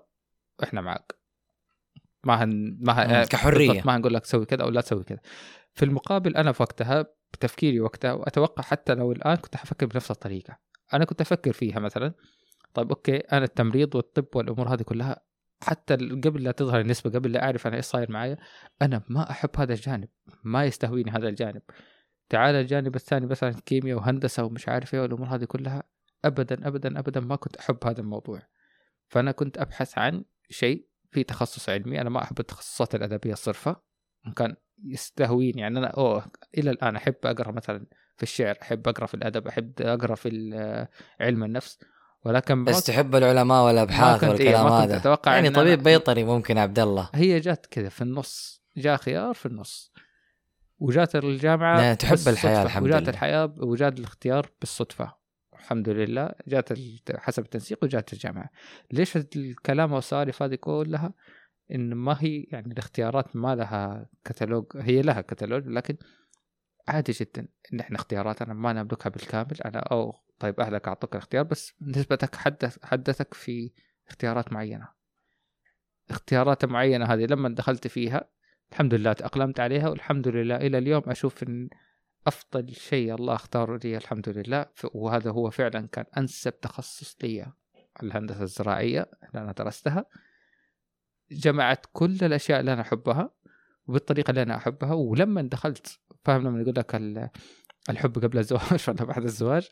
إحنا 0.64 0.82
معك. 0.82 1.16
ما 2.24 2.44
هن 2.44 2.78
ما 2.82 2.94
هن... 2.94 3.24
كحرية. 3.24 3.68
بالضبط، 3.68 3.86
ما 3.86 3.96
هنقول 3.96 4.14
لك 4.14 4.26
سوي 4.26 4.46
كذا 4.46 4.64
أو 4.64 4.70
لا 4.70 4.82
تسوي 4.82 5.04
كذا. 5.04 5.20
في 5.74 5.86
المقابل 5.86 6.36
أنا 6.36 6.52
في 6.52 6.64
وقتها 6.64 7.06
بتفكيري 7.34 7.80
وقتها 7.80 8.14
وأتوقع 8.14 8.64
حتى 8.64 8.94
لو 8.94 9.12
الآن 9.12 9.36
كنت 9.36 9.58
حفكر 9.58 9.86
بنفس 9.86 10.12
الطريقة. 10.12 10.69
أنا 10.94 11.06
كنت 11.06 11.22
أفكر 11.22 11.54
فيها 11.54 11.80
مثلا 11.80 12.14
طيب 12.74 12.90
أوكي 12.90 13.18
أنا 13.18 13.46
التمريض 13.46 13.96
والطب 13.96 14.28
والأمور 14.36 14.74
هذه 14.74 14.82
كلها 14.82 15.22
حتى 15.62 15.94
قبل 15.96 16.44
لا 16.44 16.52
تظهر 16.52 16.80
النسبة 16.80 17.10
قبل 17.10 17.32
لا 17.32 17.44
أعرف 17.44 17.68
أنا 17.68 17.76
إيش 17.76 17.86
صاير 17.86 18.12
معايا 18.12 18.38
أنا 18.82 19.02
ما 19.10 19.32
أحب 19.32 19.50
هذا 19.58 19.74
الجانب 19.74 20.10
ما 20.44 20.66
يستهويني 20.66 21.12
هذا 21.12 21.30
الجانب. 21.30 21.62
تعال 22.30 22.56
الجانب 22.56 22.96
الثاني 22.96 23.26
مثلا 23.26 23.52
كيمياء 23.66 23.98
وهندسة 23.98 24.44
ومش 24.44 24.70
عارف 24.70 24.94
إيه 24.94 25.02
والأمور 25.02 25.28
هذه 25.28 25.46
كلها 25.46 25.84
ابدا 26.26 26.68
ابدا 26.68 27.00
ابدا 27.00 27.20
ما 27.20 27.36
كنت 27.36 27.56
أحب 27.56 27.78
هذا 27.86 28.02
الموضوع. 28.02 28.42
فأنا 29.08 29.32
كنت 29.32 29.58
أبحث 29.58 29.98
عن 29.98 30.24
شيء 30.50 30.88
في 31.12 31.24
تخصص 31.24 31.70
علمي 31.70 32.02
أنا 32.02 32.10
ما 32.10 32.24
أحب 32.24 32.40
التخصصات 32.40 32.96
الأدبية 32.96 33.34
الصرفة 33.34 33.82
كان 34.36 34.56
يستهويني 34.84 35.62
يعني 35.62 35.80
أنا 35.80 35.88
أوه 35.88 36.32
إلى 36.58 36.72
الآن 36.72 36.96
أحب 36.96 37.16
أقرأ 37.24 37.52
مثلا 37.52 37.86
في 38.20 38.24
الشعر 38.24 38.58
أحب 38.62 38.88
أقرأ 38.88 39.06
في 39.06 39.14
الأدب 39.14 39.48
أحب 39.48 39.82
أقرأ 39.82 40.16
في 40.16 40.30
علم 41.20 41.44
النفس. 41.44 41.80
ولكن 42.26 42.64
بس 42.64 42.84
تحب 42.84 43.16
العلماء 43.16 43.66
والأبحاث 43.66 44.24
إيه، 44.24 44.30
والكلام 44.30 44.64
كنت 44.64 44.74
هذا. 44.74 44.98
أتوقع 44.98 45.34
يعني 45.34 45.50
طبيب 45.50 45.84
بيطري 45.84 46.24
ممكن 46.24 46.58
عبد 46.58 46.80
الله. 46.80 47.10
هي 47.14 47.40
جات 47.40 47.66
كذا 47.66 47.90
في 47.90 48.02
النص 48.02 48.62
جاء 48.78 48.98
خيار 48.98 49.34
في 49.34 49.46
النص. 49.46 49.94
وجات 50.80 51.16
الجامعة 51.16 51.94
تحب. 51.94 52.28
الحياة 52.28 52.64
الحمد 52.64 52.84
وجات 52.84 53.02
لله. 53.02 53.10
الحياة 53.10 53.56
وجات 53.58 54.00
الاختيار 54.00 54.50
بالصدفة. 54.60 55.14
الحمد 55.54 55.90
لله. 55.90 56.32
جات 56.48 56.70
حسب 57.16 57.44
التنسيق 57.44 57.84
وجات 57.84 58.14
الجامعة. 58.14 58.50
ليش 58.92 59.18
الكلام 59.18 59.94
والسوالف 59.94 60.44
هذه 60.44 60.56
كلها؟ 60.56 61.14
إن 61.72 61.94
ما 61.94 62.18
هي 62.20 62.44
يعني 62.52 62.74
الاختيارات 62.74 63.36
ما 63.36 63.56
لها 63.56 64.10
كتالوج 64.26 64.66
هي 64.76 65.02
لها 65.02 65.22
كتالوج 65.22 65.68
لكن 65.68 65.98
عادي 66.88 67.12
جدا 67.12 67.48
إن 67.74 67.80
إحنا 67.80 67.96
اختياراتنا 67.96 68.54
ما 68.54 68.74
نملكها 68.74 69.10
بالكامل 69.10 69.62
أنا 69.66 69.80
أو 69.80 70.16
طيب 70.40 70.60
أهلك 70.60 70.88
أعطوك 70.88 71.14
الاختيار 71.16 71.44
بس 71.44 71.74
نسبتك 71.82 72.36
حدث 72.36 72.86
حدثك 72.86 73.34
في 73.34 73.72
اختيارات 74.08 74.54
معينة. 74.54 74.88
اختيارات 76.10 76.66
معينة 76.66 77.06
هذه 77.06 77.26
لما 77.26 77.50
دخلت 77.50 77.88
فيها 77.88 78.30
الحمد 78.72 78.94
لله 78.94 79.14
تأقلمت 79.14 79.60
عليها 79.60 79.90
والحمد 79.90 80.28
لله 80.28 80.56
إلى 80.56 80.78
اليوم 80.78 81.04
أشوف 81.08 81.44
إن 81.44 81.70
أفضل 82.28 82.74
شيء 82.76 83.16
الله 83.16 83.36
اختاره 83.36 83.80
لي 83.84 83.98
الحمد 83.98 84.30
لله 84.30 84.66
وهذا 84.94 85.32
هو 85.32 85.50
فعلا 85.50 85.88
كان 85.88 86.06
أنسب 86.18 86.60
تخصص 86.60 87.18
لي 87.24 87.54
الهندسة 88.04 88.44
الزراعية 88.44 89.02
اللي 89.02 89.44
أنا 89.44 89.52
درستها. 89.52 90.06
جمعت 91.32 91.86
كل 91.94 92.18
الأشياء 92.22 92.60
اللي 92.60 92.74
أنا 92.74 92.82
أحبها 92.82 93.32
وبالطريقة 93.88 94.30
اللي 94.32 94.42
أنا 94.42 94.56
أحبها 94.56 94.94
ولما 94.94 95.42
دخلت 95.42 96.00
فاهم 96.26 96.42
لما 96.48 96.62
يقول 96.62 96.74
لك 96.78 96.96
ال- 96.96 97.30
الحب 97.90 98.18
قبل 98.24 98.38
الزواج 98.38 98.80
ولا 98.88 99.04
بعد 99.04 99.24
الزواج؟ 99.24 99.70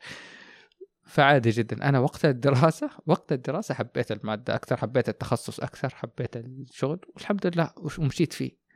فعادي 1.06 1.50
جدا. 1.50 1.90
أنا 1.90 2.00
وقت 2.00 2.26
الدراسة 2.26 2.90
وقت 3.06 3.32
الدراسة 3.32 3.74
حبيت 3.76 4.12
المادة 4.12 4.56
أكثر 4.56 4.78
حبيت 4.78 5.10
التخصص 5.10 5.60
أكثر 5.60 5.90
حبيت 5.90 6.38
الشغل 6.38 7.00
والحمد 7.16 7.48
لله 7.48 7.72
ومشيت 8.00 8.34
فيه. 8.34 8.67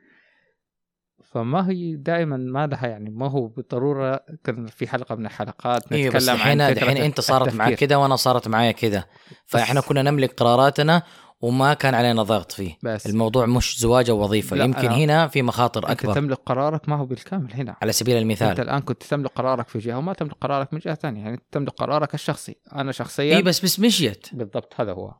فما 1.34 1.70
هي 1.70 1.96
دائما 1.96 2.36
ما 2.36 2.66
لها 2.66 2.86
يعني 2.86 3.10
ما 3.10 3.30
هو 3.30 3.46
بالضرورة 3.48 4.20
كان 4.44 4.66
في 4.66 4.86
حلقة 4.86 5.14
من 5.14 5.26
الحلقات 5.26 5.92
أيوه 5.92 6.14
بس 6.14 6.22
نتكلم 6.28 6.40
عن 6.40 6.60
الحين 6.60 6.96
أنت 6.96 7.20
صارت 7.20 7.54
معك. 7.54 7.74
كذا 7.74 7.96
وأنا 7.96 8.16
صارت 8.16 8.48
معايا 8.48 8.72
كذا 8.72 9.04
فإحنا 9.46 9.80
بس- 9.80 9.86
كنا 9.86 10.02
نملك 10.02 10.32
قراراتنا 10.32 11.02
وما 11.40 11.74
كان 11.74 11.94
علينا 11.94 12.22
ضغط 12.22 12.52
فيه. 12.52 12.78
بس 12.82 13.06
الموضوع 13.06 13.46
مش 13.46 13.80
زواج 13.80 14.10
أو 14.10 14.22
وظيفه 14.22 14.56
يمكن 14.56 14.88
هنا 14.88 15.28
في 15.28 15.42
مخاطر 15.42 15.88
أنت 15.90 16.00
أكبر. 16.00 16.14
تملك 16.14 16.38
قرارك 16.46 16.88
ما 16.88 16.96
هو 16.96 17.06
بالكامل 17.06 17.54
هنا. 17.54 17.76
على 17.82 17.92
سبيل 17.92 18.16
أنت 18.16 18.22
المثال 18.22 18.60
الآن 18.60 18.80
كنت 18.80 19.02
تملك 19.02 19.30
قرارك 19.34 19.68
في 19.68 19.78
جهة 19.78 19.98
وما 19.98 20.12
تملك 20.12 20.34
قرارك 20.40 20.74
من 20.74 20.78
جهة 20.80 20.94
ثانية. 20.94 21.22
يعني 21.24 21.42
تملك 21.52 21.70
قرارك 21.72 22.14
الشخصي. 22.14 22.56
أنا 22.74 22.92
شخصيا 22.92 23.36
اي 23.36 23.42
بس 23.42 23.64
بس 23.64 23.80
مشيت. 23.80 24.26
بالضبط 24.32 24.72
هذا 24.80 24.92
هو. 24.92 25.14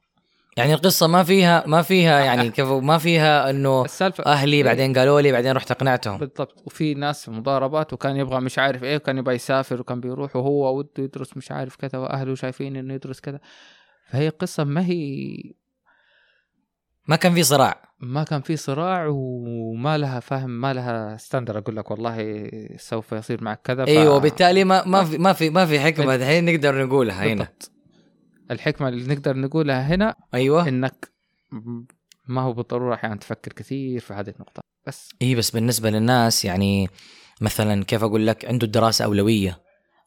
يعني 0.56 0.74
القصة 0.74 1.06
ما 1.06 1.22
فيها 1.22 1.64
ما 1.66 1.82
فيها 1.82 2.20
يعني 2.20 2.50
كيف 2.56 2.66
ما 2.68 2.98
فيها 2.98 3.50
إنه 3.50 3.84
السالفه 3.84 4.24
أهلي 4.26 4.62
بعدين 4.62 4.98
قالوا 4.98 5.20
لي 5.20 5.32
بعدين 5.32 5.52
رحت 5.52 5.70
اقنعتهم. 5.70 6.18
بالضبط. 6.18 6.62
وفي 6.66 6.94
ناس 6.94 7.24
في 7.24 7.30
مضاربات 7.30 7.92
وكان 7.92 8.16
يبغى 8.16 8.40
مش 8.40 8.58
عارف 8.58 8.84
إيه 8.84 8.96
وكان 8.96 9.18
يبغى 9.18 9.34
يسافر 9.34 9.80
وكان 9.80 10.00
بيروح 10.00 10.36
وهو 10.36 10.78
وده 10.78 10.90
يدرس 10.98 11.36
مش 11.36 11.52
عارف 11.52 11.76
كذا 11.76 11.98
وأهله 11.98 12.34
شايفين 12.34 12.76
إنه 12.76 12.94
يدرس 12.94 13.20
كذا. 13.20 13.40
فهي 14.10 14.28
قصة 14.28 14.64
ما 14.64 14.86
هي 14.86 15.36
ما 17.08 17.16
كان 17.16 17.34
في 17.34 17.42
صراع. 17.42 17.82
ما 18.00 18.24
كان 18.24 18.40
في 18.40 18.56
صراع 18.56 19.06
وما 19.10 19.98
لها 19.98 20.20
فهم 20.20 20.50
ما 20.50 20.72
لها 20.72 21.16
ستاندر 21.16 21.58
أقول 21.58 21.76
لك 21.76 21.90
والله 21.90 22.48
سوف 22.76 23.12
يصير 23.12 23.44
معك 23.44 23.60
كذا 23.64 23.84
ف- 23.84 23.88
أيوه 23.88 24.16
وبالتالي 24.16 24.64
ما 24.64 24.84
ما 24.86 25.04
في 25.04 25.18
ما 25.18 25.32
في 25.32 25.50
ما 25.50 25.66
في 25.66 25.80
حكمة. 25.80 26.14
الحين 26.14 26.44
نقدر 26.44 26.84
نقولها 26.86 27.24
هنا. 27.24 27.34
بالضبط. 27.34 27.71
الحكمة 28.50 28.88
اللي 28.88 29.14
نقدر 29.14 29.36
نقولها 29.36 29.94
هنا 29.94 30.14
أيوه. 30.34 30.68
إنك 30.68 31.12
ما 32.28 32.40
هو 32.40 32.52
بالضرورة 32.52 32.94
أحيانا 32.94 33.16
تفكر 33.16 33.52
كثير 33.52 34.00
في 34.00 34.14
هذه 34.14 34.28
النقطة. 34.28 34.62
بس. 34.86 35.08
إي 35.22 35.34
بس 35.34 35.50
بالنسبة 35.50 35.90
للناس 35.90 36.44
يعني 36.44 36.88
مثلا 37.40 37.84
كيف 37.84 38.04
أقول 38.04 38.26
لك 38.26 38.44
عنده 38.44 38.66
الدراسة 38.66 39.04
أولوية. 39.04 39.58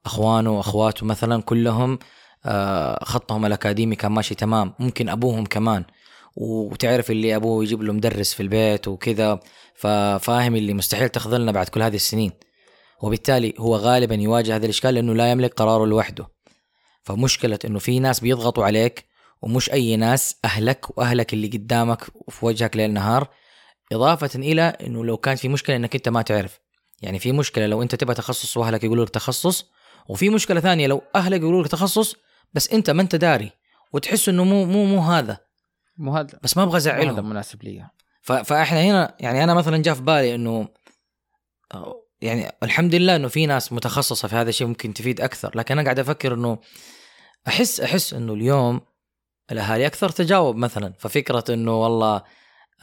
أخوانه 0.05 0.57
وأخواته 0.57 1.05
مثلا 1.05 1.41
كلهم 1.41 1.99
آه، 2.45 3.03
خطهم 3.03 3.45
الأكاديمي 3.45 3.95
كان 3.95 4.11
ماشي 4.11 4.35
تمام. 4.35 4.73
ممكن 4.79 5.09
أبوهم 5.09 5.45
كمان. 5.45 5.85
وتعرف 6.35 7.11
اللي 7.11 7.35
أبوه 7.35 7.63
يجيب 7.63 7.81
له 7.81 7.93
مدرس 7.93 8.33
في 8.33 8.43
البيت 8.43 8.87
وكذا 8.87 9.39
ففاهم 9.75 10.55
اللي 10.55 10.73
مستحيل 10.73 11.09
تخذلنا 11.09 11.51
بعد 11.51 11.69
كل 11.69 11.81
هذه 11.81 11.95
السنين. 11.95 12.31
وبالتالي 13.01 13.53
هو 13.59 13.75
غالبا 13.75 14.15
يواجه 14.15 14.55
هذا 14.55 14.65
الإشكال 14.65 14.93
لأنه 14.93 15.13
لا 15.13 15.31
يملك 15.31 15.53
قراره 15.53 15.85
لوحده. 15.85 16.34
فمشكلة 17.05 17.59
إنه 17.65 17.79
في 17.79 17.99
ناس 17.99 18.19
بيضغطوا 18.19 18.65
عليك 18.65 19.05
ومش 19.41 19.71
أي 19.71 19.95
ناس 19.95 20.35
أهلك 20.45 20.97
وأهلك 20.97 21.33
اللي 21.33 21.47
قدامك 21.47 22.03
في 22.29 22.45
وجهك 22.45 22.77
ليل 22.77 22.93
نهار. 22.93 23.27
إضافة 23.91 24.29
إلى 24.35 24.61
إنه 24.61 25.05
لو 25.05 25.17
كان 25.17 25.35
في 25.35 25.47
مشكلة 25.47 25.75
إنك 25.75 25.95
أنت 25.95 26.09
ما 26.09 26.21
تعرف. 26.21 26.59
يعني 27.01 27.19
في 27.19 27.31
مشكلة 27.31 27.67
لو 27.67 27.81
أنت 27.81 27.95
تبغى 27.95 28.15
تخصص 28.15 28.57
وأهلك 28.57 28.83
يقولوا 28.83 29.05
لك 29.05 29.09
تخصص 29.09 29.65
وفي 30.09 30.29
مشكلة 30.29 30.59
ثانية 30.59 30.87
لو 30.87 31.01
أهلك 31.15 31.41
يقولوا 31.41 31.63
لك 31.63 31.67
تخصص 31.67 32.15
بس 32.53 32.73
أنت 32.73 32.89
ما 32.89 33.01
أنت 33.01 33.15
داري 33.15 33.51
وتحس 33.93 34.29
إنه 34.29 34.43
مو 34.43 34.65
مو 34.65 34.85
مو 34.85 34.99
هذا. 34.99 35.37
مو 35.97 36.17
هذا. 36.17 36.39
بس 36.43 36.57
ما 36.57 36.63
أبغى 36.63 37.05
مو 37.05 37.11
هذا 37.11 37.21
مناسب 37.21 37.63
لي. 37.63 37.89
فإحنا 38.21 38.81
هنا 38.81 39.15
يعني 39.19 39.43
أنا 39.43 39.53
مثلا 39.53 39.77
جاء 39.77 39.93
في 39.93 40.01
بالي 40.01 40.35
إنه 40.35 40.67
يعني 42.21 42.51
الحمد 42.63 42.95
لله 42.95 43.15
إنه 43.15 43.27
في 43.27 43.45
ناس 43.45 43.73
متخصصة 43.73 44.27
في 44.27 44.35
هذا 44.35 44.49
الشيء 44.49 44.67
ممكن 44.67 44.93
تفيد 44.93 45.21
أكثر. 45.21 45.51
لكن 45.55 45.73
أنا 45.73 45.83
قاعد 45.83 45.99
أفكر 45.99 46.33
إنه 46.33 46.57
أحس 47.47 47.79
أحس 47.81 48.13
إنه 48.13 48.33
اليوم 48.33 48.81
الأهالي 49.51 49.87
أكثر 49.87 50.09
تجاوب 50.09 50.55
مثلا. 50.55 50.93
ففكرة 50.99 51.43
إنه 51.49 51.81
والله 51.81 52.23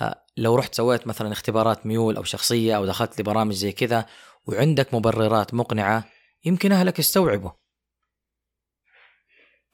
آه، 0.01 0.25
لو 0.37 0.57
رحت 0.57 0.75
سويت 0.75 1.07
مثلا 1.07 1.33
اختبارات 1.33 1.87
ميول 1.87 2.17
أو 2.17 2.25
شخصية 2.25 2.77
أو 2.77 2.87
دخلت 2.87 3.21
لبرامج 3.21 3.55
زي 3.55 3.73
كذا 3.73 4.07
وعندك 4.47 4.95
مبررات 4.95 5.55
مقنعة 5.55 6.05
يمكن 6.45 6.73
أهلك 6.73 6.99
يستوعبوا. 6.99 7.51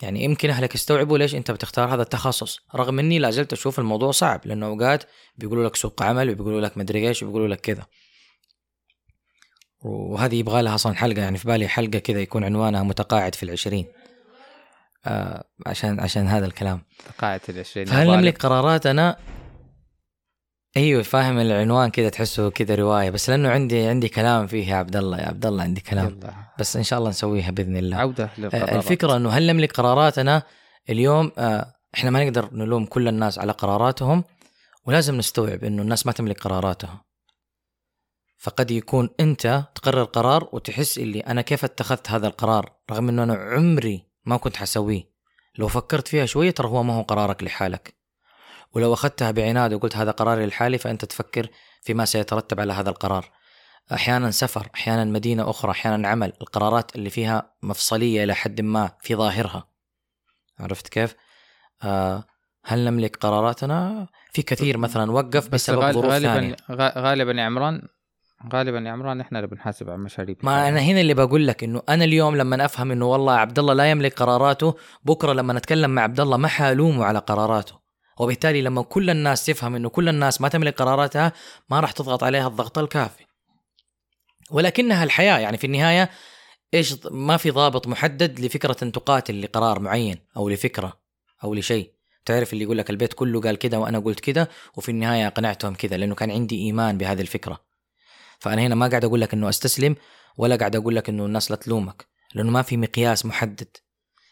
يعني 0.02 0.24
يمكن 0.24 0.50
أهلك 0.50 0.74
يستوعبوا 0.74 1.18
ليش 1.18 1.34
أنت 1.34 1.50
بتختار 1.50 1.94
هذا 1.94 2.02
التخصص. 2.02 2.60
رغم 2.74 2.98
إني 2.98 3.18
لا 3.18 3.30
زلت 3.30 3.52
أشوف 3.52 3.78
الموضوع 3.78 4.10
صعب 4.10 4.40
لأنه 4.46 4.66
أوقات 4.66 5.04
بيقولوا 5.36 5.68
لك 5.68 5.76
سوق 5.76 6.02
عمل 6.02 6.30
وبيقولوا 6.30 6.60
لك 6.60 6.78
مدري 6.78 7.08
إيش 7.08 7.22
وبيقولوا 7.22 7.48
لك 7.48 7.60
كذا. 7.60 7.86
وهذه 9.84 10.34
يبغى 10.34 10.62
لها 10.62 10.74
أصلا 10.74 10.94
حلقة 10.94 11.22
يعني 11.22 11.38
في 11.38 11.48
بالي 11.48 11.68
حلقة 11.68 11.98
كذا 11.98 12.20
يكون 12.20 12.44
عنوانها 12.44 12.82
متقاعد 12.82 13.34
في 13.34 13.42
العشرين. 13.42 13.86
آه 15.06 15.44
عشان 15.66 16.00
عشان 16.00 16.26
هذا 16.26 16.46
الكلام. 16.46 16.82
قاعدة 17.18 17.42
العشرين 17.48 17.86
فهل 17.86 18.02
يبغى 18.06 18.16
نملك 18.16 18.34
لك- 18.34 18.42
قراراتنا 18.42 19.16
أيوه 20.76 21.02
فاهم 21.02 21.38
العنوان 21.38 21.90
كذا 21.90 22.08
تحسه 22.08 22.50
كذا 22.50 22.74
رواية 22.74 23.10
بس 23.10 23.30
لأنه 23.30 23.48
عندي 23.48 23.86
عندي 23.86 24.08
كلام 24.08 24.46
فيه 24.46 24.68
يا 24.70 24.76
عبد 24.76 24.96
الله 24.96 25.18
يا 25.18 25.26
عبد 25.26 25.46
الله 25.46 25.62
عندي 25.62 25.80
كلام. 25.80 26.06
يلا. 26.06 26.34
بس 26.58 26.76
إن 26.76 26.82
شاء 26.82 26.98
الله 26.98 27.10
نسويها 27.10 27.50
بإذن 27.50 27.76
الله. 27.76 27.96
عودة 27.96 28.24
آه، 28.24 28.40
للقرارات. 28.40 28.72
الفكرة 28.72 29.16
إنه 29.16 29.30
هل 29.30 29.46
نملك 29.46 29.72
قراراتنا 29.72 30.42
اليوم 30.90 31.32
آه، 31.38 31.74
إحنا 31.94 32.10
ما 32.10 32.24
نقدر 32.24 32.48
نلوم 32.54 32.86
كل 32.86 33.08
الناس 33.08 33.38
على 33.38 33.52
قراراتهم 33.52 34.24
ولازم 34.86 35.14
نستوعب 35.14 35.64
إنه 35.64 35.82
الناس 35.82 36.06
ما 36.06 36.12
تملك 36.12 36.40
قراراتها 36.40 37.04
فقد 38.38 38.70
يكون 38.70 39.10
أنت 39.20 39.64
تقرر 39.74 40.04
قرار 40.04 40.48
وتحس 40.52 40.98
اللي 40.98 41.20
أنا 41.20 41.42
كيف 41.42 41.64
اتخذت 41.64 42.10
هذا 42.10 42.26
القرار 42.26 42.72
رغم 42.90 43.08
إنه 43.08 43.22
أنا 43.22 43.34
عمري 43.34 44.07
ما 44.24 44.36
كنت 44.36 44.56
حسويه. 44.56 45.10
لو 45.58 45.68
فكرت 45.68 46.08
فيها 46.08 46.26
شوية 46.26 46.50
ترى 46.50 46.68
هو 46.68 46.82
ما 46.82 46.94
هو 46.94 47.02
قرارك 47.02 47.42
لحالك. 47.42 47.94
ولو 48.72 48.92
أخذتها 48.94 49.30
بعناد 49.30 49.72
وقلت 49.72 49.96
هذا 49.96 50.10
قراري 50.10 50.46
لحالي 50.46 50.78
فأنت 50.78 51.04
تفكر 51.04 51.48
فيما 51.82 52.04
سيترتب 52.04 52.60
على 52.60 52.72
هذا 52.72 52.90
القرار. 52.90 53.30
أحيانا 53.92 54.30
سفر 54.30 54.68
أحيانا 54.74 55.04
مدينة 55.04 55.50
أخرى 55.50 55.70
أحيانا 55.70 56.08
عمل. 56.08 56.32
القرارات 56.40 56.96
اللي 56.96 57.10
فيها 57.10 57.52
مفصلية 57.62 58.24
إلى 58.24 58.34
حد 58.34 58.60
ما 58.60 58.90
في 59.00 59.14
ظاهرها. 59.14 59.68
عرفت 60.58 60.88
كيف؟ 60.88 61.14
آه 61.82 62.24
هل 62.64 62.84
نملك 62.84 63.16
قراراتنا؟ 63.16 64.06
في 64.32 64.42
كثير 64.42 64.78
مثلا 64.78 65.10
وقف 65.12 65.48
بسبب 65.48 65.78
غال- 65.78 65.94
ظروف 65.94 66.12
غالبا 66.12 66.34
ثانية. 66.34 66.56
غا- 66.70 66.98
غالبا 66.98 67.32
يا 67.32 67.42
عمران 67.42 67.88
غالبا 68.52 68.78
يا 68.78 68.90
عمران 68.90 69.20
إحنا 69.20 69.38
اللي 69.38 69.50
بنحاسب 69.50 69.88
على 69.88 69.96
المشاريب 69.96 70.36
ما 70.42 70.68
أنا 70.68 70.80
هنا 70.80 71.00
اللي 71.00 71.14
بقول 71.14 71.46
لك 71.46 71.64
إنه 71.64 71.82
أنا 71.88 72.04
اليوم 72.04 72.36
لما 72.36 72.64
أفهم 72.64 72.90
إنه 72.90 73.06
والله 73.06 73.32
عبد 73.32 73.58
الله 73.58 73.74
لا 73.74 73.90
يملك 73.90 74.14
قراراته 74.14 74.74
بكرة 75.04 75.32
لما 75.32 75.58
اتكلم 75.58 75.90
مع 75.90 76.02
عبد 76.02 76.20
الله 76.20 76.36
ما 76.36 76.48
حألومه 76.48 77.04
على 77.04 77.18
قراراته. 77.18 77.78
وبالتالي 78.18 78.62
لما 78.62 78.82
كل 78.82 79.10
الناس 79.10 79.46
تفهم 79.46 79.74
إنه 79.74 79.88
كل 79.88 80.08
الناس 80.08 80.40
ما 80.40 80.48
تملك 80.48 80.74
قراراتها 80.82 81.32
ما 81.70 81.80
راح 81.80 81.92
تضغط 81.92 82.24
عليها 82.24 82.48
الضغط 82.48 82.78
الكافي. 82.78 83.24
ولكنها 84.50 85.04
الحياة 85.04 85.38
يعني 85.38 85.56
في 85.56 85.66
النهاية 85.66 86.10
إيش 86.74 86.94
ما 87.10 87.36
في 87.36 87.50
ضابط 87.50 87.86
محدد 87.86 88.40
لفكرة 88.40 88.76
ان 88.82 88.92
تقاتل 88.92 89.42
لقرار 89.42 89.80
معين 89.80 90.18
أو 90.36 90.48
لفكرة 90.48 90.92
أو 91.44 91.54
لشيء. 91.54 91.92
تعرف 92.24 92.52
اللي 92.52 92.64
يقول 92.64 92.78
لك 92.78 92.90
البيت 92.90 93.12
كله 93.12 93.40
قال 93.40 93.58
كذا 93.58 93.78
وأنا 93.78 93.98
قلت 93.98 94.20
كذا 94.20 94.48
وفي 94.76 94.88
النهاية 94.88 95.26
أقنعتهم 95.26 95.74
كذا 95.74 95.96
لأنه 95.96 96.14
كان 96.14 96.30
عندي 96.30 96.56
إيمان 96.56 96.98
بهذه 96.98 97.20
الفكرة. 97.20 97.67
فأنا 98.38 98.62
هنا 98.62 98.74
ما 98.74 98.88
قاعد 98.88 99.04
أقول 99.04 99.20
لك 99.20 99.34
إنه 99.34 99.48
أستسلم 99.48 99.96
ولا 100.36 100.56
قاعد 100.56 100.76
أقول 100.76 100.96
لك 100.96 101.08
إنه 101.08 101.26
الناس 101.26 101.50
لا 101.50 101.56
تلومك 101.56 102.06
لأنه 102.34 102.50
ما 102.50 102.62
في 102.62 102.76
مقياس 102.76 103.26
محدد. 103.26 103.76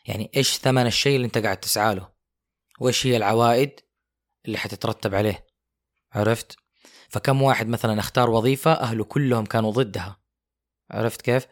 يعني 0.06 0.30
إيش 0.36 0.56
ثمن 0.56 0.86
الشيء 0.86 1.16
اللي 1.16 1.26
أنت 1.26 1.38
قاعد 1.38 1.56
تسعى 1.56 1.94
له؟ 1.94 2.08
وإيش 2.80 3.06
هي 3.06 3.16
العوائد 3.16 3.80
اللي 4.46 4.58
حتترتب 4.58 5.14
عليه؟ 5.14 5.46
عرفت؟ 6.12 6.56
فكم 7.08 7.42
واحد 7.42 7.68
مثلا 7.68 8.00
اختار 8.00 8.30
وظيفة 8.30 8.72
أهله 8.72 9.04
كلهم 9.04 9.46
كانوا 9.46 9.70
ضدها؟ 9.70 10.20
عرفت 10.90 11.22
كيف؟ 11.22 11.46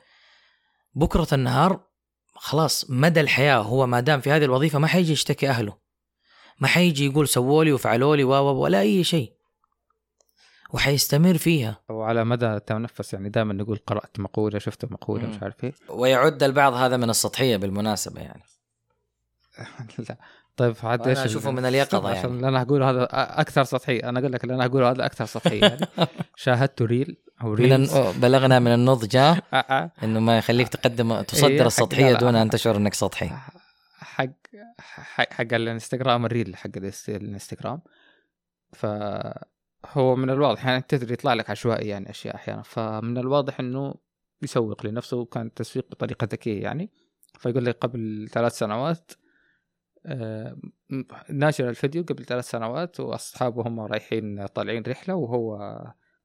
بكرة 0.94 1.28
النهار 1.32 1.86
خلاص 2.34 2.90
مدى 2.90 3.20
الحياة 3.20 3.56
هو 3.56 3.86
ما 3.86 4.00
دام 4.00 4.20
في 4.20 4.30
هذه 4.30 4.44
الوظيفة 4.44 4.78
ما 4.78 4.86
حيجي 4.86 5.12
يشتكي 5.12 5.48
أهله. 5.48 5.78
ما 6.58 6.68
حيجي 6.68 7.06
يقول 7.06 7.28
سووا 7.28 7.64
لي 7.64 7.72
وفعلوا 7.72 8.16
لي 8.16 8.24
ولا 8.24 8.80
أي 8.80 9.04
شيء. 9.04 9.33
وحيستمر 10.72 11.38
فيها. 11.38 11.80
وعلى 11.88 12.24
مدى 12.24 12.46
التنفس 12.46 13.14
يعني 13.14 13.28
دائما 13.28 13.54
نقول 13.54 13.78
قرأت 13.86 14.20
مقولة 14.20 14.58
شفت 14.58 14.84
مقولة 14.84 15.26
مش 15.26 15.42
عارف 15.42 15.64
إيه. 15.64 15.72
ويعد 15.88 16.42
البعض 16.42 16.72
هذا 16.72 16.96
من 16.96 17.10
السطحية 17.10 17.56
بالمناسبة 17.56 18.20
يعني. 18.20 18.42
لا. 20.08 20.16
طيب 20.56 20.74
عاد 20.82 21.08
إيش 21.08 21.18
أشوفه 21.18 21.50
من 21.50 21.64
اليقظة 21.64 22.08
يعني. 22.08 22.18
عشان 22.18 22.44
أنا 22.44 22.62
أقول 22.62 22.82
هذا 22.82 23.08
أكثر 23.12 23.64
سطحي 23.64 23.98
أنا 23.98 24.18
أقول 24.18 24.32
لك 24.32 24.44
اللي 24.44 24.54
أنا 24.54 24.64
اقوله 24.64 24.90
هذا 24.90 25.06
أكثر 25.06 25.24
سطحي 25.24 25.58
يعني. 25.58 25.86
شاهدت 26.36 26.82
ريل 26.82 27.16
أو 27.42 27.54
ريل 27.54 27.88
بلغنا 28.20 28.58
من 28.58 28.74
النضج. 28.74 29.16
إنه 30.02 30.20
ما 30.20 30.38
يخليك 30.38 30.68
تقدم 30.68 31.20
تصدر 31.22 31.48
إيه 31.48 31.66
السطحيه 31.66 32.14
دون 32.14 32.36
أن 32.36 32.50
تشعر 32.50 32.76
إنك 32.76 32.94
سطحي. 32.94 33.30
حق 33.98 34.26
حق 35.16 35.54
الانستغرام 35.54 36.26
الريل 36.26 36.56
حق 36.56 36.70
الانستغرام. 37.08 37.80
فهو 39.84 40.16
من 40.16 40.30
الواضح 40.30 40.66
يعني 40.66 40.82
تدري 40.88 41.12
يطلع 41.12 41.34
لك 41.34 41.50
عشوائي 41.50 41.88
يعني 41.88 42.10
أشياء 42.10 42.34
أحيانا 42.34 42.62
فمن 42.62 43.18
الواضح 43.18 43.60
إنه 43.60 43.94
يسوق 44.42 44.86
لنفسه 44.86 45.16
وكان 45.16 45.54
تسويق 45.54 45.90
بطريقة 45.90 46.24
ذكية 46.24 46.62
يعني. 46.62 46.90
فيقول 47.38 47.64
لك 47.64 47.78
قبل 47.78 48.28
ثلاث 48.32 48.58
سنوات 48.58 49.12
آه، 50.06 50.56
ناشر 51.30 51.68
الفيديو 51.68 52.02
قبل 52.02 52.24
ثلاث 52.24 52.50
سنوات 52.50 53.00
وأصحابه 53.00 53.68
هم 53.68 53.80
رايحين 53.80 54.46
طالعين 54.46 54.82
رحلة 54.88 55.14
وهو 55.14 55.58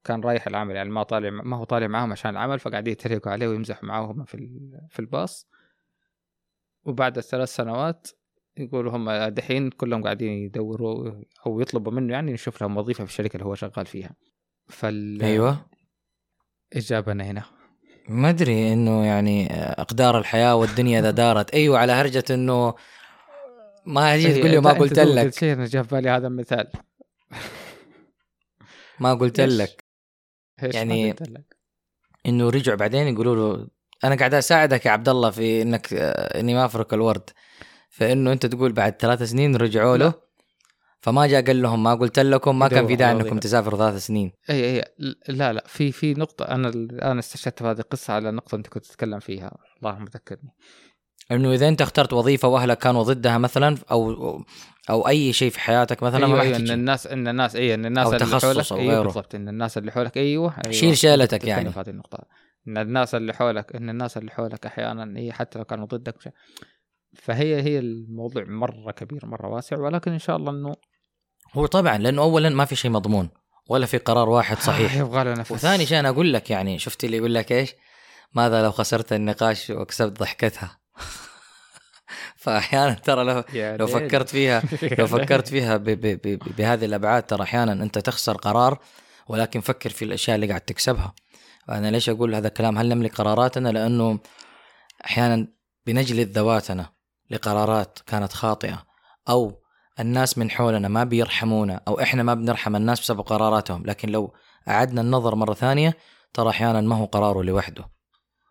كان 0.04 0.20
رايح 0.20 0.46
العمل 0.46 0.76
يعني 0.76 0.90
ما 0.90 1.02
طالع 1.02 1.30
ما 1.30 1.56
هو 1.56 1.64
طالع 1.64 1.86
معاهم 1.86 2.12
عشان 2.12 2.30
العمل 2.30 2.58
فقاعدين 2.58 2.92
يتريقوا 2.92 3.32
عليه 3.32 3.48
ويمزحوا 3.48 3.88
معاهم 3.88 4.24
في 4.24 4.60
في 4.90 4.98
الباص. 4.98 5.48
وبعد 6.84 7.18
الثلاث 7.18 7.48
سنوات 7.48 8.06
يقولوا 8.60 8.96
هم 8.96 9.28
دحين 9.28 9.70
كلهم 9.70 10.02
قاعدين 10.02 10.32
يدوروا 10.32 11.12
أو 11.46 11.60
يطلبوا 11.60 11.92
منه 11.92 12.12
يعني 12.12 12.32
يشوف 12.32 12.60
لهم 12.60 12.76
وظيفة 12.76 13.04
في 13.04 13.10
الشركة 13.10 13.34
اللي 13.36 13.46
هو 13.46 13.54
شغال 13.54 13.86
فيها. 13.86 14.10
فال 14.68 15.22
أيوه. 15.22 15.66
إيش 16.76 16.88
جابنا 16.88 17.24
هنا؟ 17.24 17.42
ما 18.08 18.28
أدري 18.28 18.72
إنه 18.72 19.06
يعني 19.06 19.52
أقدار 19.52 20.18
الحياة 20.18 20.56
والدنيا 20.56 21.00
إذا 21.00 21.10
دارت. 21.10 21.54
أيوه 21.54 21.78
على 21.78 21.92
هرجة 21.92 22.24
إنه 22.30 22.74
ما 23.86 24.12
هي 24.12 24.38
تقول 24.38 24.50
لي 24.50 24.60
ما 24.60 24.72
قلت 24.72 24.98
لك. 24.98 25.34
شيء 25.34 25.52
أنا 25.52 25.66
جاء 25.66 25.82
في 25.82 25.94
بالي 25.94 26.10
هذا 26.10 26.28
مثال 26.28 26.68
ما 29.00 29.14
قلت 29.14 29.40
لك. 29.40 29.84
يعني 30.62 31.14
إنه 32.26 32.50
رجعوا 32.50 32.78
بعدين 32.78 33.06
يقولوا 33.06 33.56
له 33.56 33.68
أنا 34.04 34.14
قاعد 34.14 34.34
أساعدك 34.34 34.86
يا 34.86 34.90
عبد 34.90 35.08
الله 35.08 35.30
في 35.30 35.62
إنك 35.62 35.92
إني 35.92 36.54
ما 36.54 36.64
افرك 36.64 36.94
الورد. 36.94 37.30
فإنه 37.90 38.32
أنت 38.32 38.46
تقول 38.46 38.72
بعد 38.72 38.96
ثلاث 39.00 39.22
سنين 39.22 39.56
رجعوا 39.56 39.96
له. 39.96 40.14
فما 41.00 41.26
جاء 41.26 41.46
قال 41.46 41.62
لهم 41.62 41.82
ما 41.82 41.94
قلت 41.94 42.18
لكم 42.18 42.58
ما 42.58 42.68
كان 42.68 42.86
في 42.86 42.96
داعي 42.96 43.12
إنكم 43.12 43.38
تسافروا 43.38 43.78
ثلاث 43.78 44.06
سنين. 44.06 44.32
إي 44.50 44.76
إي 44.76 44.84
لا 45.28 45.52
لا 45.52 45.64
في 45.66 45.92
في 45.92 46.14
نقطة 46.14 46.44
أنا 46.44 46.68
الان 46.68 47.18
استشهدت 47.18 47.58
في 47.58 47.68
هذه 47.68 47.78
القصة 47.78 48.14
على 48.14 48.30
نقطة 48.30 48.56
أنت 48.56 48.66
كنت 48.66 48.86
تتكلم 48.86 49.18
فيها. 49.18 49.58
اللهم 49.82 50.04
ذكرني. 50.04 50.54
إنه 51.32 51.52
إذا 51.52 51.68
أنت 51.68 51.82
اخترت 51.82 52.12
وظيفة 52.12 52.48
وأهلك 52.48 52.78
كانوا 52.78 53.02
ضدها 53.02 53.38
مثلا 53.38 53.76
أو 53.90 54.44
أو 54.90 55.08
أي 55.08 55.32
شيء 55.32 55.50
في 55.50 55.60
حياتك 55.60 56.02
مثلا 56.02 56.26
أيوة, 56.26 56.40
أيوة 56.40 56.56
إن 56.56 56.70
الناس 56.70 57.06
إن 57.06 57.28
الناس 57.28 57.56
إي 57.56 57.74
إن 57.74 57.86
الناس 57.86 58.14
اللي 58.14 58.40
حولك 58.40 58.72
أيوه 58.72 59.02
بالضبط 59.02 59.34
إن 59.34 59.48
الناس 59.48 59.78
اللي 59.78 59.92
حولك 59.92 60.16
أيوه, 60.16 60.54
أيوة 60.64 60.76
شيل 60.76 60.98
شيلتك 60.98 61.44
يعني. 61.44 61.72
في 61.72 61.80
هذه 61.80 61.90
النقطة. 61.90 62.18
إن 62.68 62.78
الناس 62.78 63.14
اللي 63.14 63.34
حولك 63.34 63.76
إن 63.76 63.90
الناس 63.90 64.16
اللي 64.16 64.30
حولك 64.30 64.66
أحيانا 64.66 65.18
هي 65.18 65.32
حتى 65.32 65.58
لو 65.58 65.64
كانوا 65.64 65.86
ضدك 65.86 66.32
فهي 67.14 67.62
هي 67.62 67.78
الموضوع 67.78 68.44
مرة 68.44 68.92
كبير 68.92 69.26
مرة 69.26 69.48
واسع 69.48 69.78
ولكن 69.78 70.12
إن 70.12 70.18
شاء 70.18 70.36
الله 70.36 70.50
إنه 70.50 70.74
هو 71.52 71.66
طبعا 71.66 71.98
لأنه 71.98 72.22
اولا 72.22 72.48
ما 72.48 72.64
في 72.64 72.76
شيء 72.76 72.90
مضمون 72.90 73.30
ولا 73.68 73.86
في 73.86 73.98
قرار 73.98 74.28
واحد 74.28 74.58
صحيح. 74.58 74.96
يبغى 74.96 75.24
له 75.24 75.34
نفس. 75.34 75.50
وثاني 75.50 75.86
شيء 75.86 75.98
أنا 75.98 76.08
أقول 76.08 76.32
لك 76.32 76.50
يعني 76.50 76.78
شفت 76.78 77.04
اللي 77.04 77.16
يقول 77.16 77.34
لك 77.34 77.52
إيش؟ 77.52 77.74
ماذا 78.34 78.62
لو 78.62 78.70
خسرت 78.70 79.12
النقاش 79.12 79.70
وكسبت 79.70 80.20
ضحكتها؟ 80.20 80.80
فاحيانا 82.42 82.94
ترى 82.94 83.24
لو 83.24 83.44
لو 83.80 83.86
فكرت 83.86 84.28
فيها 84.28 84.62
لو 84.98 85.06
فكرت 85.06 85.48
فيها 85.48 85.76
بهذه 86.56 86.84
الأبعاد 86.84 87.22
ترى 87.22 87.42
أحيانا 87.42 87.72
أنت 87.72 87.98
تخسر 87.98 88.36
قرار 88.36 88.78
ولكن 89.28 89.60
فكر 89.60 89.90
في 89.90 90.04
الأشياء 90.04 90.34
اللي 90.34 90.46
قاعد 90.46 90.60
تكسبها. 90.60 91.14
أنا 91.68 91.90
ليش 91.90 92.08
أقول 92.08 92.34
هذا 92.34 92.48
الكلام؟ 92.48 92.78
هل 92.78 92.88
نملك 92.88 93.14
قراراتنا؟ 93.14 93.68
لأنه 93.68 94.18
أحيانا 95.04 95.48
بنجلد 95.86 96.38
ذواتنا. 96.38 96.99
لقرارات 97.30 97.98
كانت 98.06 98.32
خاطئة 98.32 98.86
أو 99.28 99.60
الناس 100.00 100.38
من 100.38 100.50
حولنا 100.50 100.88
ما 100.88 101.04
بيرحمونا 101.04 101.80
أو 101.88 102.00
إحنا 102.00 102.22
ما 102.22 102.34
بنرحم 102.34 102.76
الناس 102.76 103.00
بسبب 103.00 103.20
قراراتهم 103.20 103.86
لكن 103.86 104.08
لو 104.08 104.34
أعدنا 104.68 105.00
النظر 105.00 105.34
مرة 105.34 105.54
ثانية 105.54 105.96
ترى 106.34 106.50
أحيانا 106.50 106.80
ما 106.80 106.96
هو 106.96 107.04
قراره 107.04 107.42
لوحده. 107.42 107.90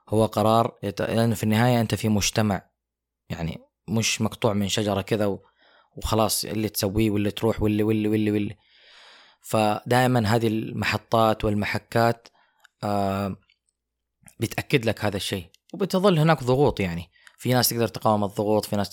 هو 0.10 0.26
قرار 0.26 0.78
لأنه 1.00 1.36
في 1.36 1.44
النهاية 1.44 1.82
أنت 1.82 1.96
في 1.96 2.10
مجتمع 2.10 2.70
يعني 3.30 3.60
مش 3.88 4.22
مقطوع 4.22 4.54
من 4.54 4.68
شجرة 4.68 5.02
كذا 5.02 5.38
وخلاص 5.96 6.46
اللي 6.46 6.70
تسويه 6.70 7.12
واللي 7.12 7.32
تروح 7.32 7.62
واللي 7.62 7.84
واللي 7.84 8.08
واللي 8.08 8.32
واللي. 8.32 8.58
فدائما 9.42 10.36
هذه 10.36 10.48
المحطات 10.48 11.46
والمحكات 11.46 12.28
آه 12.84 13.36
بتأكد 14.40 14.86
لك 14.86 15.06
هذا 15.06 15.18
الشيء 15.18 15.50
وبتظل 15.74 16.20
هناك 16.20 16.44
ضغوط 16.44 16.80
يعني. 16.80 17.10
في 17.40 17.54
ناس 17.54 17.70
تقدر 17.70 17.88
تقاوم 17.88 18.24
الضغوط 18.24 18.66
في 18.66 18.76
ناس 18.76 18.90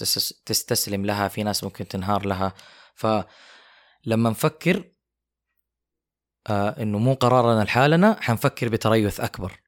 تستسلم 0.46 1.06
لها 1.06 1.28
في 1.28 1.42
ناس 1.42 1.64
ممكن 1.64 1.88
تنهار 1.88 2.26
لها. 2.26 2.54
فلما 2.94 4.30
نفكر 4.30 4.92
آه 6.46 6.82
إنه 6.82 6.98
مو 6.98 7.14
قرارنا 7.14 7.64
لحالنا 7.64 8.16
حنفكر 8.20 8.68
بتريث 8.68 9.20
أكبر. 9.20 9.60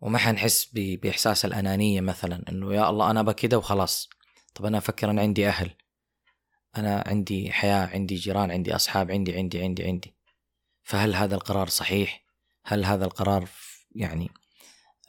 وما 0.00 0.18
حنحس 0.18 0.70
بإحساس 0.74 1.44
الأنانية 1.44 2.00
مثلا 2.00 2.44
إنه 2.48 2.74
يا 2.74 2.90
الله 2.90 3.10
أنا 3.10 3.22
بكده 3.22 3.58
وخلاص. 3.58 4.08
طب 4.54 4.64
أنا 4.64 4.78
أفكر 4.78 5.10
أنا 5.10 5.20
عندي 5.20 5.48
أهل. 5.48 5.70
أنا 6.76 7.04
عندي 7.06 7.52
حياة 7.52 7.86
عندي 7.86 8.14
جيران 8.14 8.50
عندي 8.50 8.74
أصحاب 8.74 9.10
عندي 9.10 9.36
عندي 9.36 9.62
عندي 9.62 9.84
عندي. 9.84 10.14
فهل 10.82 11.14
هذا 11.14 11.34
القرار 11.34 11.68
صحيح؟ 11.68 12.24
هل 12.64 12.84
هذا 12.84 13.04
القرار 13.04 13.48
يعني 13.90 14.30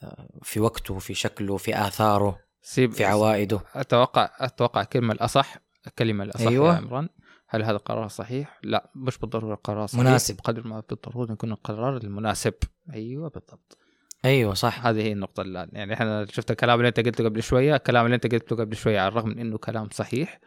آه، 0.02 0.28
في 0.42 0.60
وقته 0.60 0.98
في 0.98 1.14
شكله 1.14 1.56
في 1.56 1.86
آثاره؟ 1.86 2.45
سيب 2.66 2.92
في 2.92 3.04
عوائده. 3.04 3.60
أتوقع 3.74 4.30
أتوقع 4.38 4.80
الكلمة 4.80 5.12
الأصح 5.12 5.56
الكلمة 5.86 6.24
الأصح 6.24 6.46
أيوة. 6.46 6.72
يا 6.74 6.78
عمران. 6.78 7.08
هل 7.48 7.62
هذا 7.62 7.76
القرار 7.76 8.08
صحيح؟ 8.08 8.60
لا 8.62 8.90
مش 8.94 9.18
بالضرورة 9.18 9.54
القرار 9.54 9.86
صحيح. 9.86 10.00
مناسب. 10.00 10.36
بقدر 10.36 10.66
ما 10.66 10.82
بالضرورة 10.90 11.32
يكون 11.32 11.52
القرار 11.52 11.96
المناسب. 11.96 12.54
أيوه 12.94 13.28
بالضبط. 13.28 13.78
أيوه 14.24 14.54
صح. 14.54 14.86
هذه 14.86 15.02
هي 15.02 15.12
النقطة 15.12 15.40
الان 15.40 15.68
يعني 15.72 15.94
إحنا 15.94 16.26
شفت 16.30 16.50
الكلام 16.50 16.78
اللي 16.78 16.88
أنت 16.88 17.00
قلته 17.00 17.24
قبل 17.24 17.42
شوية 17.42 17.76
الكلام 17.76 18.04
اللي 18.04 18.14
أنت 18.14 18.32
قلته 18.34 18.56
قبل 18.56 18.76
شوية 18.76 19.00
على 19.00 19.08
الرغم 19.08 19.28
من 19.28 19.38
إنه 19.38 19.58
كلام 19.58 19.88
صحيح 19.92 20.40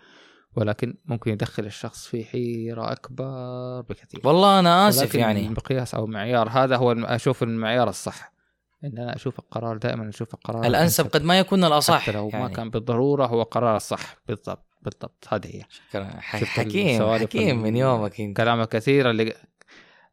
ولكن 0.56 0.98
ممكن 1.06 1.32
يدخل 1.32 1.66
الشخص 1.66 2.08
في 2.08 2.26
حيرة 2.26 2.92
أكبر 2.92 3.82
بكثير. 3.82 4.22
والله 4.24 4.60
أنا 4.60 4.90
آسف 4.90 5.16
يعني. 5.16 5.48
المقياس 5.48 5.96
أو 5.96 6.08
معيار 6.08 6.50
هذا 6.50 6.76
هو 6.76 6.92
أشوف 6.92 7.44
المعيار 7.44 7.90
الصح. 7.90 8.39
إن 8.84 8.98
أنا 8.98 9.16
أشوف 9.16 9.40
القرار 9.40 9.78
دائما 9.78 10.10
أشوف 10.10 10.34
القرار 10.34 10.66
الأنسب 10.66 11.08
قد 11.08 11.24
ما 11.24 11.40
يكون 11.40 11.64
الأصح 11.64 12.00
حتى 12.02 12.12
لو 12.12 12.30
يعني. 12.30 12.44
ما 12.44 12.50
كان 12.50 12.70
بالضرورة 12.70 13.26
هو 13.26 13.44
قرار 13.44 13.76
الصح 13.76 14.18
بالضبط 14.28 14.66
بالضبط. 14.82 15.26
هذه 15.30 15.56
هي. 15.56 15.64
شكرا. 15.70 16.04
حكيم 16.20 17.14
حكيم 17.20 17.62
من 17.62 17.76
يومك 17.76 18.34
كلام 18.38 18.64
كثير 18.64 19.10
اللي 19.10 19.34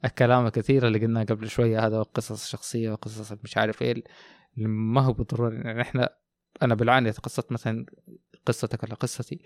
الكلام 0.05 0.47
الكثير 0.47 0.87
اللي 0.87 0.99
قلناه 0.99 1.25
قبل 1.25 1.49
شوية 1.49 1.87
هذا 1.87 2.03
قصص 2.03 2.43
الشخصيه 2.45 2.91
وقصص 2.91 3.33
مش 3.45 3.57
عارف 3.57 3.83
إيه 3.83 4.03
ما 4.57 5.01
هو 5.01 5.13
بالضرورة. 5.13 5.55
يعني 5.55 5.81
إحنا 5.81 6.17
أنا 6.63 6.75
بالعانية 6.75 7.11
قصة 7.11 7.45
مثلا 7.51 7.87
قصتك 8.47 8.83
ولا 8.83 8.95
قصتي 8.95 9.41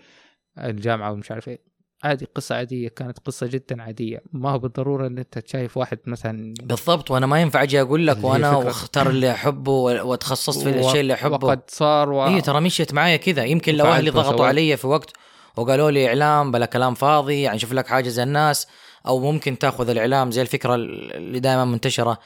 الجامعة 0.57 1.11
ومش 1.11 1.31
عارف 1.31 1.47
إيه. 1.47 1.70
عادي 2.03 2.27
قصة 2.35 2.55
عادية 2.55 2.89
كانت 2.89 3.19
قصة 3.19 3.47
جدا 3.47 3.83
عادية. 3.83 4.21
ما 4.33 4.49
هو 4.51 4.59
بالضرورة 4.59 5.07
إن 5.07 5.17
أنت 5.17 5.43
شايف 5.47 5.77
واحد 5.77 5.99
مثلا 6.05 6.53
بالضبط 6.63 7.11
وأنا 7.11 7.25
ما 7.25 7.41
ينفع 7.41 7.63
أجي 7.63 7.81
أقول 7.81 8.07
لك 8.07 8.23
وأنا 8.23 8.55
واختار 8.55 9.09
اللي 9.09 9.31
أحبه 9.31 9.71
وأتخصصت 9.71 10.63
في 10.63 10.79
الشيء 10.79 10.99
اللي 10.99 11.13
أحبه. 11.13 11.47
وقد 11.47 11.61
صار 11.67 12.11
و... 12.11 12.25
اي 12.25 12.41
ترى 12.41 12.61
مشيت 12.61 12.93
معايا 12.93 13.17
كذا. 13.17 13.43
يمكن 13.43 13.75
لو 13.75 13.85
أهلي 13.85 14.09
ضغطوا 14.09 14.45
علي 14.45 14.77
في 14.77 14.87
وقت 14.87 15.11
وقالوا 15.57 15.91
لي 15.91 16.07
إعلام 16.07 16.51
بلا 16.51 16.65
كلام 16.65 16.93
فاضي 16.93 17.41
يعني 17.41 17.59
شوف 17.59 17.73
لك 17.73 17.87
حاجة 17.87 18.09
زي 18.09 18.23
الناس 18.23 18.67
أو 19.07 19.19
ممكن 19.19 19.57
تأخذ 19.57 19.89
الإعلام 19.89 20.31
زي 20.31 20.41
الفكرة 20.41 20.75
اللي 20.75 21.39
دائما 21.39 21.65
منتشرة. 21.65 22.17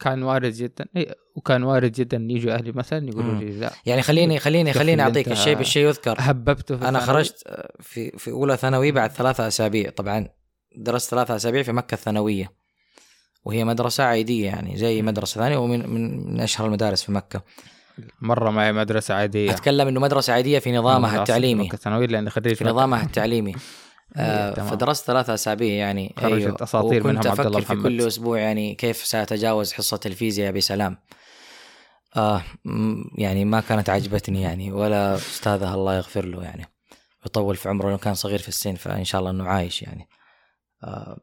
كان 0.00 0.22
وارد 0.22 0.52
جدا. 0.52 0.86
إيه 0.96 1.14
وكان 1.36 1.62
وارد 1.62 1.92
جدا 1.92 2.26
يجوا 2.30 2.52
أهلي 2.54 2.72
مثلا 2.72 3.08
يقولوا. 3.08 3.38
لي 3.38 3.50
لا. 3.60 3.70
يعني 3.86 4.02
خليني 4.02 4.38
خليني 4.38 4.72
خليني 4.72 5.02
أعطيك 5.02 5.28
الشيء 5.32 5.54
بالشيء 5.54 5.86
يذكر. 5.88 6.16
هببته 6.18 6.76
في 6.76 6.88
أنا 6.88 6.98
الثانوي. 6.98 7.16
خرجت 7.24 7.42
آه، 7.46 7.72
في 7.80 8.10
في 8.18 8.30
أولى 8.30 8.56
ثانوي 8.56 8.92
بعد 8.92 9.10
ثلاثة 9.12 9.46
أسابيع. 9.48 9.90
طبعا 9.90 10.28
درست 10.76 11.10
ثلاثة 11.10 11.36
أسابيع 11.36 11.62
في 11.62 11.72
مكة 11.72 11.94
الثانوية. 11.94 12.52
وهي 13.44 13.64
مدرسة 13.64 14.04
عادية 14.04 14.46
يعني 14.46 14.76
زي 14.76 15.02
مدرسة 15.02 15.40
ثانية 15.40 15.56
ومن 15.56 15.88
من, 15.90 16.26
من 16.34 16.40
أشهر 16.40 16.66
المدارس 16.66 17.02
في 17.02 17.12
مكة. 17.12 17.42
مرة 18.20 18.50
معي 18.50 18.72
مدرسة 18.72 19.14
عادية. 19.14 19.50
أتكلم 19.50 19.88
إنه 19.88 20.00
مدرسة 20.00 20.32
عادية 20.32 20.58
في 20.58 20.72
نظامها 20.72 21.18
التعليمي. 21.18 21.64
مكة 21.66 21.78
ثانوي 21.78 22.06
لاني 22.06 22.30
خريج 22.30 22.54
في. 22.54 22.64
نظامها 22.64 23.02
التعليمي. 23.04 23.54
آه، 24.16 24.56
إيه،. 24.60 24.62
فدرست 24.70 25.06
ثلاثة 25.06 25.34
أسابيع 25.34 25.72
يعني 25.74 26.14
خرجت 26.18 26.62
أساطير 26.62 27.00
وكنت 27.00 27.06
منهم 27.26 27.28
عبد 27.28 27.40
الله 27.46 27.58
أفكر 27.58 27.60
في 27.66 27.72
محمد. 27.74 27.82
كل 27.90 28.06
أسبوع 28.06 28.38
يعني 28.38 28.74
كيف 28.74 28.96
سأتجاوز 28.96 29.72
حصة 29.72 30.00
الفيزياء 30.06 30.52
بسلام 30.52 30.96
آه 32.16 32.42
يعني 33.18 33.44
ما 33.44 33.60
كانت 33.60 33.90
عجبتني 33.90 34.42
يعني 34.42 34.72
ولا 34.72 35.14
أستاذها 35.14 35.74
الله 35.74 35.96
يغفر 35.96 36.24
له 36.24 36.42
يعني 36.42 36.66
يطول 37.26 37.56
في 37.56 37.68
عمره 37.68 37.86
لأنه 37.86 37.98
كان 37.98 38.14
صغير 38.14 38.38
في 38.38 38.48
السن 38.48 38.74
فإن 38.74 39.04
شاء 39.04 39.18
الله 39.20 39.30
أنه 39.30 39.48
عايش 39.48 39.82
يعني 39.82 40.08
آه 40.84 41.18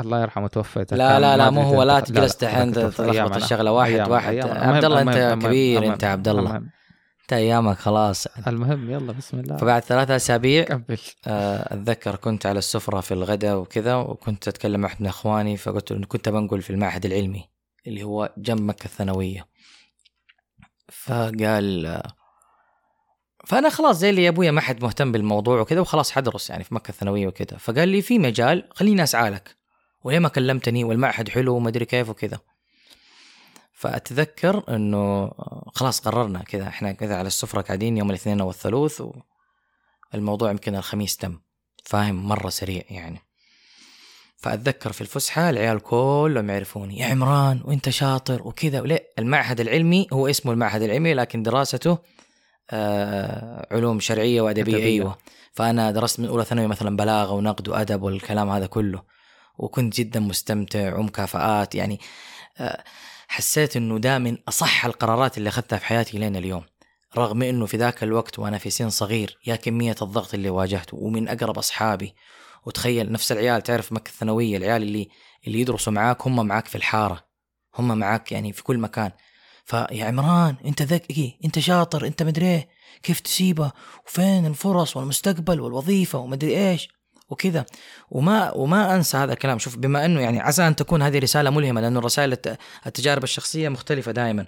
الله 0.00 0.20
يرحمه 0.22 0.48
توفى 0.48 0.86
لا 0.92 1.20
لا 1.20 1.36
لا 1.36 1.50
مو 1.50 1.62
هو 1.62 1.82
لا 1.82 2.00
تجلس 2.00 2.36
دحين 2.36 2.72
تلخبط 2.72 3.00
أنا. 3.06 3.36
الشغلة 3.36 3.72
واحد 3.72 4.04
أيام- 4.04 4.08
واحد 4.08 4.32
أيام. 4.34 4.74
عبد 4.74 4.84
الله 4.84 5.00
المهم- 5.00 5.42
كبير 5.42 5.92
أنت 5.92 6.04
عبد 6.04 6.28
الله 6.28 6.62
أيامك 7.32 7.76
خلاص. 7.76 8.26
المهم 8.26 8.90
يلا 8.90 9.12
بسم 9.12 9.38
الله. 9.38 9.56
فبعد 9.56 9.82
ثلاثة 9.82 10.16
أسابيع 10.16 10.64
كمل. 10.64 10.98
آه، 11.26 11.74
أتذكر 11.74 12.16
كنت 12.16 12.46
على 12.46 12.58
السفرة 12.58 13.00
في 13.00 13.14
الغداء 13.14 13.56
وكذا 13.56 13.94
وكنت 13.94 14.48
أتكلم 14.48 14.80
مع 14.80 14.88
أحد 14.88 15.00
من 15.00 15.06
أخواني 15.06 15.56
فقلت 15.56 15.92
له 15.92 16.06
كنت 16.06 16.28
بنقل 16.28 16.62
في 16.62 16.70
المعهد 16.70 17.06
العلمي 17.06 17.44
اللي 17.86 18.02
هو 18.02 18.32
جنب 18.38 18.60
مكة 18.60 18.84
الثانوية. 18.84 19.46
فقال 20.92 21.86
آه، 21.86 22.12
فأنا 23.46 23.68
خلاص 23.68 23.96
زي 23.98 24.10
اللي 24.10 24.28
أبويا 24.28 24.50
ما 24.50 24.60
حد 24.60 24.82
مهتم 24.82 25.12
بالموضوع 25.12 25.60
وكذا 25.60 25.80
وخلاص 25.80 26.10
حدرس 26.10 26.50
يعني 26.50 26.64
في 26.64 26.74
مكة 26.74 26.90
الثانوية 26.90 27.26
وكذا. 27.26 27.58
فقال 27.58 27.88
لي 27.88 28.02
في 28.02 28.18
مجال 28.18 28.68
خليني 28.72 29.02
أسعى 29.02 29.30
لك. 29.30 29.56
وليه 30.04 30.18
ما 30.18 30.28
كلمتني 30.28 30.84
والمعهد 30.84 31.28
حلو 31.28 31.54
وما 31.56 31.68
أدري 31.68 31.84
كيف 31.84 32.08
وكذا. 32.08 32.38
فأتذكر 33.76 34.62
إنه 34.68 35.30
خلاص 35.74 36.00
قررنا 36.00 36.42
كذا 36.42 36.68
إحنا 36.68 36.92
كذا 36.92 37.16
على 37.16 37.26
السفرة 37.26 37.60
قاعدين 37.60 37.96
يوم 37.96 38.10
الاثنين 38.10 38.40
أو 38.40 38.50
الثلاث 38.50 39.02
والموضوع 40.12 40.50
يمكن 40.50 40.74
الخميس 40.74 41.16
تم. 41.16 41.38
فاهم؟ 41.84 42.28
مرة 42.28 42.48
سريع 42.48 42.82
يعني. 42.90 43.20
فأتذكر 44.36 44.92
في 44.92 45.00
الفسحة 45.00 45.50
العيال 45.50 45.80
كلهم 45.80 46.50
يعرفوني 46.50 46.98
يا 46.98 47.06
عمران 47.06 47.60
وإنت 47.64 47.88
شاطر 47.88 48.48
وكذا. 48.48 48.80
وليه؟ 48.80 49.12
المعهد 49.18 49.60
العلمي 49.60 50.06
هو 50.12 50.28
اسمه 50.28 50.52
المعهد 50.52 50.82
العلمي 50.82 51.14
لكن 51.14 51.42
دراسته 51.42 51.98
آه 52.70 53.66
علوم 53.70 54.00
شرعية 54.00 54.40
وأدبية. 54.40 54.76
أدبية. 54.76 54.86
أيوه. 54.86 55.18
فأنا 55.52 55.90
درست 55.90 56.20
من 56.20 56.28
أولى 56.28 56.44
ثانوي 56.44 56.66
مثلا 56.66 56.96
بلاغة 56.96 57.32
ونقد 57.32 57.68
وأدب 57.68 58.02
والكلام 58.02 58.50
هذا 58.50 58.66
كله. 58.66 59.02
وكنت 59.58 59.96
جدا 59.96 60.20
مستمتع 60.20 60.96
ومكافآت 60.96 61.74
يعني 61.74 62.00
آه 62.58 62.84
حسيت 63.28 63.76
إنه 63.76 63.98
ده 63.98 64.18
من 64.18 64.38
أصح 64.48 64.84
القرارات 64.84 65.38
اللي 65.38 65.48
أخذتها 65.48 65.78
في 65.78 65.86
حياتي 65.86 66.18
لين 66.18 66.36
اليوم. 66.36 66.64
رغم 67.16 67.42
إنه 67.42 67.66
في 67.66 67.76
ذاك 67.76 68.02
الوقت 68.02 68.38
وأنا 68.38 68.58
في 68.58 68.70
سن 68.70 68.90
صغير 68.90 69.38
يا 69.46 69.56
كمية 69.56 69.96
الضغط 70.02 70.34
اللي 70.34 70.50
واجهته 70.50 70.96
ومن 70.96 71.28
أقرب 71.28 71.58
أصحابي. 71.58 72.14
وتخيل 72.66 73.12
نفس 73.12 73.32
العيال 73.32 73.62
تعرف 73.62 73.92
مكة 73.92 74.08
الثانوية 74.08 74.56
العيال 74.56 74.82
اللي 74.82 75.08
اللي 75.46 75.60
يدرسوا 75.60 75.92
معاك 75.92 76.26
هم 76.26 76.46
معاك 76.46 76.66
في 76.66 76.74
الحارة. 76.74 77.26
هم 77.78 77.98
معاك 77.98 78.32
يعني 78.32 78.52
في 78.52 78.62
كل 78.62 78.78
مكان. 78.78 79.10
فيا 79.64 80.04
عمران 80.04 80.56
أنت 80.64 80.82
ذكي 80.82 81.38
أنت 81.44 81.58
شاطر 81.58 82.06
أنت 82.06 82.22
مدري 82.22 82.46
إيه 82.46 82.68
كيف 83.02 83.20
تسيبه؟ 83.20 83.72
وفين 84.06 84.46
الفرص 84.46 84.96
والمستقبل 84.96 85.60
والوظيفة 85.60 86.18
ومدري 86.18 86.70
إيش؟ 86.70 86.88
وكذا. 87.28 87.66
وما 88.10 88.52
وما 88.52 88.96
أنسى 88.96 89.16
هذا 89.16 89.32
الكلام. 89.32 89.58
شوف 89.58 89.76
بما 89.76 90.04
أنه 90.04 90.20
يعني 90.20 90.40
عسى 90.40 90.66
أن 90.66 90.76
تكون 90.76 91.02
هذه 91.02 91.18
رسالة 91.18 91.50
ملهمة 91.50 91.80
لأنه 91.80 91.98
الرسائل 91.98 92.32
الت- 92.32 92.58
التجارب 92.86 93.24
الشخصية 93.24 93.68
مختلفة 93.68 94.12
دائما. 94.12 94.46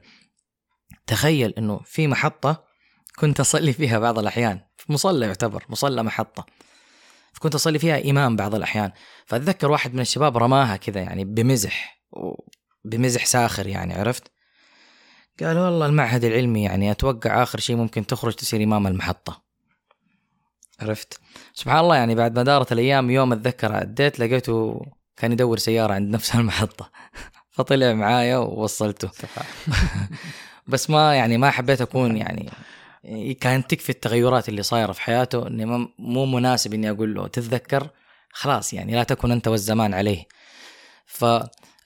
تخيل 1.06 1.54
إنه 1.58 1.80
في 1.84 2.06
محطة 2.06 2.64
كنت 3.18 3.40
أصلي 3.40 3.72
فيها 3.72 3.98
بعض 3.98 4.18
الأحيان. 4.18 4.60
مصلى 4.88 5.26
يعتبر 5.26 5.64
مصلى 5.68 6.02
محطة. 6.02 6.46
كنت 7.38 7.54
أصلي 7.54 7.78
فيها 7.78 8.10
إمام 8.10 8.36
بعض 8.36 8.54
الأحيان. 8.54 8.92
فأتذكر 9.26 9.70
واحد 9.70 9.94
من 9.94 10.00
الشباب 10.00 10.38
رماها 10.38 10.76
كذا 10.76 11.00
يعني 11.00 11.24
بمزح 11.24 12.02
بمزح 12.84 13.26
ساخر 13.26 13.66
يعني 13.66 13.94
عرفت؟ 13.94 14.32
قال 15.40 15.58
والله 15.58 15.86
المعهد 15.86 16.24
العلمي 16.24 16.64
يعني 16.64 16.90
أتوقع 16.90 17.42
آخر 17.42 17.60
شيء 17.60 17.76
ممكن 17.76 18.06
تخرج 18.06 18.34
تصير 18.34 18.62
إمام 18.62 18.86
المحطة. 18.86 19.47
عرفت؟ 20.80 21.20
سبحان 21.54 21.78
الله 21.80 21.96
يعني 21.96 22.14
بعد 22.14 22.36
ما 22.36 22.42
دارت 22.42 22.72
الأيام 22.72 23.10
يوم 23.10 23.32
أتذكر 23.32 23.72
عديت 23.72 24.20
لقيته 24.20 24.86
كان 25.16 25.32
يدور 25.32 25.58
سيارة 25.58 25.94
عند 25.94 26.14
نفس 26.14 26.34
المحطة. 26.34 26.90
فطلع 27.50 27.92
معايا 27.92 28.36
ووصلته. 28.36 29.10
بس 30.66 30.90
ما 30.90 31.14
يعني 31.14 31.38
ما 31.38 31.50
حبيت 31.50 31.80
أكون 31.80 32.16
يعني 32.16 32.50
كانت 33.40 33.70
تكفي 33.70 33.90
التغيرات 33.90 34.48
اللي 34.48 34.62
صايرة 34.62 34.92
في 34.92 35.00
حياته 35.00 35.46
إني 35.46 35.88
مو 35.98 36.26
مناسب 36.26 36.74
إني 36.74 36.90
أقول 36.90 37.14
له 37.14 37.26
تتذكر؟ 37.26 37.88
خلاص 38.32 38.72
يعني 38.72 38.94
لا 38.94 39.02
تكن 39.02 39.30
أنت 39.32 39.48
والزمان 39.48 39.94
عليه. 39.94 40.24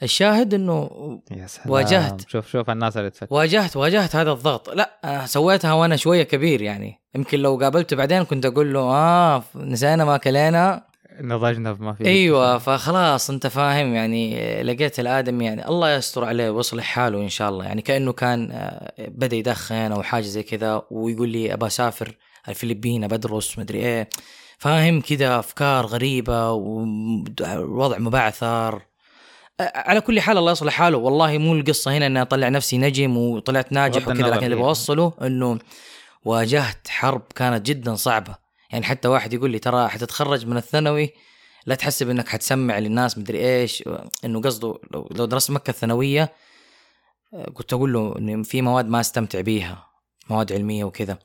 فالشاهد 0.02 0.54
إنه 0.54 0.90
يا 1.30 1.46
سلام. 1.46 1.70
واجهت. 1.70 2.28
شوف 2.28 2.48
شوف 2.48 2.70
الناس 2.70 2.96
اللي 2.96 3.10
تفكر. 3.10 3.34
واجهت 3.34 3.76
واجهت 3.76 4.16
هذا 4.16 4.32
الضغط. 4.32 4.70
لا 4.70 4.98
أنا 5.04 5.26
سويتها 5.26 5.72
وأنا 5.72 5.96
شوية 5.96 6.22
كبير 6.22 6.62
يعني. 6.62 7.00
يمكن 7.14 7.38
لو 7.38 7.56
قابلته 7.56 7.96
بعدين 7.96 8.22
كنت 8.22 8.46
أقول 8.46 8.72
له 8.72 8.80
آه 8.80 9.44
نسينا 9.54 10.04
ما 10.04 10.16
كلينا. 10.16 10.84
نضجنا 11.20 11.76
ما 11.80 11.92
في 11.92 12.06
أيوه 12.06 12.58
فخلاص 12.58 13.30
أنت 13.30 13.46
فاهم 13.46 13.94
يعني 13.94 14.62
لقيت 14.62 15.00
الادمي 15.00 15.44
يعني. 15.44 15.68
الله 15.68 15.94
يستر 15.94 16.24
عليه 16.24 16.50
ويصلح 16.50 16.84
حاله 16.84 17.18
إن 17.18 17.28
شاء 17.28 17.48
الله. 17.48 17.64
يعني 17.64 17.82
كأنه 17.82 18.12
كان 18.12 18.50
آه، 18.52 18.92
بدأ 19.08 19.36
يدخن 19.36 19.92
أو 19.92 20.02
حاجة 20.02 20.24
زي 20.24 20.42
كذا 20.42 20.82
ويقول 20.90 21.28
لي 21.28 21.52
ابى 21.52 21.66
اسافر 21.66 22.16
الفلبين 22.48 23.06
بدرس 23.08 23.58
مدري 23.58 23.78
إيه. 23.78 24.08
فاهم 24.58 25.00
كذا 25.00 25.38
أفكار 25.38 25.86
غريبة 25.86 26.52
ووضع 26.52 27.98
مبعثر. 27.98 28.74
آه، 28.74 28.91
على 29.60 30.00
كل 30.00 30.20
حال 30.20 30.38
الله 30.38 30.52
يصلح 30.52 30.72
حاله. 30.72 30.98
والله 30.98 31.38
مو 31.38 31.54
القصة 31.54 31.96
هنا 31.96 32.06
إني 32.06 32.22
أطلع 32.22 32.48
نفسي 32.48 32.78
نجم 32.78 33.16
وطلعت 33.16 33.72
ناجح 33.72 34.08
وكذا 34.08 34.26
لكن 34.28 34.44
اللي. 34.44 34.56
بوصله 34.56 35.12
إنه 35.22 35.58
واجهت 36.24 36.88
حرب 36.88 37.22
كانت 37.34 37.66
جدا 37.66 37.94
صعبة. 37.94 38.34
يعني 38.70 38.84
حتى 38.84 39.08
واحد 39.08 39.32
يقول 39.32 39.50
لي 39.50 39.58
ترى 39.58 39.88
حتتخرج 39.88 40.46
من 40.46 40.56
الثانوي 40.56 41.10
لا 41.66 41.74
تحسب 41.74 42.10
إنك 42.10 42.28
حتسمع 42.28 42.78
للناس 42.78 43.18
مدري 43.18 43.38
إيش 43.38 43.84
إنه 44.24 44.40
قصده 44.40 44.78
لو, 44.90 45.08
لو 45.10 45.24
درست 45.24 45.50
مكة 45.50 45.70
الثانوية 45.70 46.32
كنت 47.54 47.72
أقول 47.72 47.92
له 47.92 48.18
انه 48.18 48.42
في 48.42 48.62
مواد 48.62 48.88
ما 48.88 49.00
أستمتع 49.00 49.40
بيها 49.40 49.86
مواد 50.30 50.52
علمية 50.52 50.84
وكذا. 50.84 51.18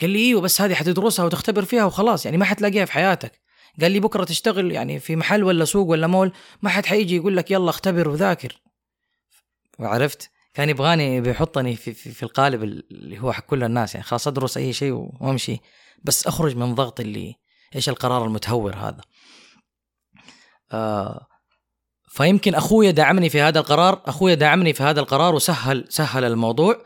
قال 0.00 0.10
لي 0.10 0.18
إيوه 0.18 0.40
بس 0.40 0.60
هذه 0.60 0.74
حتدرسها 0.74 1.24
وتختبر 1.24 1.64
فيها 1.64 1.84
وخلاص 1.84 2.24
يعني 2.24 2.36
ما 2.36 2.44
حتلاقيها 2.44 2.84
في 2.84 2.92
حياتك. 2.92 3.32
قال 3.80 3.92
لي 3.92 4.00
بكرة 4.00 4.24
تشتغل 4.24 4.72
يعني 4.72 5.00
في 5.00 5.16
محل 5.16 5.44
ولا 5.44 5.64
سوق 5.64 5.88
ولا 5.88 6.06
مول 6.06 6.32
ما 6.62 6.70
حد 6.70 6.86
حيجي 6.86 7.16
يقول 7.16 7.36
لك 7.36 7.50
يلا 7.50 7.70
اختبر 7.70 8.08
وذاكر. 8.08 8.60
وعرفت 9.78 10.30
كان 10.54 10.68
يبغاني 10.68 11.20
بيحطني 11.20 11.76
في, 11.76 11.94
في, 11.94 12.10
في 12.10 12.22
القالب 12.22 12.62
اللي 12.62 13.20
هو 13.20 13.32
حق 13.32 13.46
كل 13.46 13.64
الناس 13.64 13.94
يعني 13.94 14.06
خلاص 14.06 14.28
أدرس 14.28 14.56
أي 14.56 14.72
شيء 14.72 14.92
وأمشي 15.20 15.60
بس 16.04 16.26
أخرج 16.26 16.56
من 16.56 16.74
ضغط 16.74 17.00
اللي 17.00 17.34
إيش 17.76 17.88
القرار 17.88 18.24
المتهور 18.24 18.76
هذا. 18.76 19.00
آه 20.72 21.26
فيمكن 22.08 22.54
أخويا 22.54 22.90
دعمني 22.90 23.28
في 23.28 23.40
هذا 23.40 23.58
القرار 23.58 24.02
أخويا 24.06 24.34
دعمني 24.34 24.72
في 24.72 24.82
هذا 24.82 25.00
القرار 25.00 25.34
وسهل 25.34 25.84
سهل 25.88 26.24
الموضوع. 26.24 26.82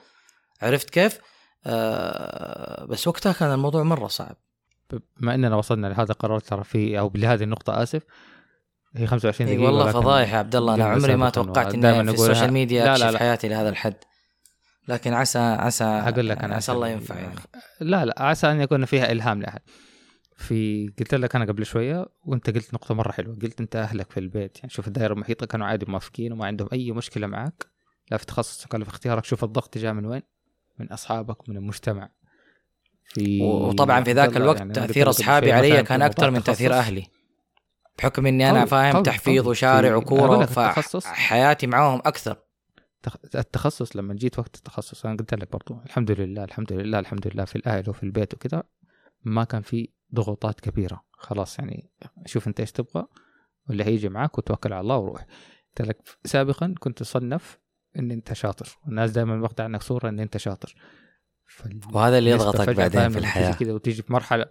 عرفت 0.62 0.90
كيف؟ 0.90 1.18
آه 1.66 2.85
بس 2.85 3.09
وقتها 3.09 3.33
كان 3.33 3.52
الموضوع 3.52 3.83
مرة 3.83 4.09
صعب. 4.09 4.37
بما 5.20 5.35
إننا 5.35 5.57
وصلنا 5.57 5.87
لهذا 5.87 6.12
القرار 6.12 6.40
ترى 6.40 6.64
في 6.64 6.98
أو 6.98 7.12
لهذه 7.14 7.42
النقطة 7.42 7.83
آسف 7.83 8.02
هي 8.96 9.07
25 9.07 9.50
إي 9.50 9.57
دقيقة 9.57 9.72
والله 9.72 9.92
فضايح 9.92 10.33
يا 10.33 10.38
عبد 10.38 10.57
الله 10.57 10.74
أنا 10.74 10.85
عمري 10.85 11.16
ما 11.16 11.31
توقعت 11.31 11.74
إني 11.74 12.05
في. 12.05 12.11
ال 12.12 12.18
social 12.18 12.53
media 12.53 12.85
لا، 12.85 12.98
لا، 12.98 13.11
لا. 13.11 13.18
حياتي 13.18 13.48
لهذا 13.48 13.68
الحد. 13.68 13.94
لكن 14.88 15.12
عسى 15.12 15.38
عسى 15.38 15.85
أقول 15.85 16.28
لك 16.28 16.44
أنا 16.44 16.55
عسى 16.55 16.72
الله 16.72 16.88
ينفع 16.88 17.14
يعني 17.14 17.35
لا 17.81 18.05
لا 18.05 18.22
عسى 18.22 18.50
أن 18.50 18.61
يكون 18.61 18.85
فيها 18.85 19.12
إلهام 19.12 19.42
لأحد. 19.42 19.61
في 20.37 20.92
قلت 20.98 21.14
لك 21.14 21.37
أنا 21.37 21.44
قبل 21.44 21.66
شوية 21.66 22.07
وأنت 22.24 22.50
قلت 22.50 22.74
نقطة 22.74 22.94
مرة 22.94 23.12
حلوة. 23.12 23.38
قلت 23.42 23.61
أنت 23.61 23.76
أهلك 23.76 24.11
في 24.11 24.20
البيت 24.20 24.57
يعني 24.59 24.70
شوف 24.70 24.88
الدائرة 24.88 25.12
المحيطة 25.12 25.46
كانوا 25.46 25.66
عادي 25.66 25.87
موافقين 25.88 26.33
وما 26.33 26.46
عندهم 26.46 26.68
أي 26.72 26.92
مشكلة 26.92 27.26
معك. 27.26 27.66
لا 28.11 28.16
في 28.16 28.26
تخصصك 28.26 28.74
ولا 28.74 28.85
في 28.85 28.90
اختيارك. 28.90 29.24
شوف 29.24 29.44
الضغط 29.44 29.78
جاء 29.78 29.92
من 29.92 30.07
وين؟ 30.07 30.22
من 30.78 30.92
أصحابك 30.92 31.48
ومن 31.48 31.57
المجتمع. 31.57 32.09
في 33.14 33.42
وطبعا 33.42 34.05
في 34.05 34.12
ذاك 34.12 34.37
الوقت 34.37 34.59
يعني 34.59 34.72
تأثير 34.72 35.11
أصحابي 35.11 35.53
علي 35.53 35.83
كان 35.83 36.03
أكثر 36.03 36.31
من 36.31 36.42
تأثير. 36.42 36.72
أهلي. 36.72 37.07
بحكم 37.98 38.27
إني 38.27 38.51
أنا 38.51 38.64
فاهم 38.64 38.92
قوي، 38.94 39.03
تحفيظ 39.03 39.42
قوي. 39.42 39.51
وشارع 39.51 39.96
وكورة. 39.96 40.46
فحياتي 40.46 41.66
معاهم 41.66 41.98
أكثر. 42.05 42.37
تخ- 43.03 43.16
التخصص 43.35 43.96
لما 43.96 44.14
جيت 44.14 44.38
وقت 44.38 44.57
التخصص 44.57 45.07
أنا 45.07 45.16
قلت 45.16 45.35
لك 45.35 45.53
برضو 45.53 45.81
الحمد 45.87 46.11
لله 46.11 46.44
الحمد 46.44 46.72
لله 46.72 46.98
الحمد 46.98 47.27
لله 47.27 47.44
في 47.44 47.57
الأهل 47.57 47.90
وفي 47.90 48.03
البيت 48.03 48.35
وكذا 48.35 48.62
ما 49.25 49.44
كان 49.44 49.62
في 49.62 49.88
ضغوطات 50.14 50.61
كبيرة. 50.61 51.05
خلاص 51.12 51.59
يعني 51.59 51.90
شوف 52.27 52.48
أنت 52.48 52.61
إيش 52.61 52.72
تبغى 52.72 53.07
واللي 53.68 53.85
هيجي 53.85 54.09
معاك 54.09 54.38
وتوكل 54.38 54.72
على 54.72 54.81
الله 54.81 54.96
وروح. 54.96 55.27
قلت 55.79 55.88
لك 55.88 55.98
سابقا 56.25 56.75
كنت 56.79 56.98
تصنف 56.98 57.59
إن 57.98 58.11
أنت 58.11 58.33
شاطر. 58.33 58.79
والناس 58.87 59.11
دائما 59.11 59.42
واخدة 59.42 59.64
عنك 59.64 59.83
صورة 59.83 60.09
إن 60.09 60.20
أنت 60.20 60.37
شاطر. 60.37 60.75
وهذا 61.93 62.19
اللي 62.19 62.31
يضغطك 62.31 62.77
بعدين 62.77 63.09
في 63.09 63.19
الحياة 63.19 63.53
كذا 63.53 63.73
وتيجي 63.73 64.03
في 64.03 64.12
مرحله 64.12 64.47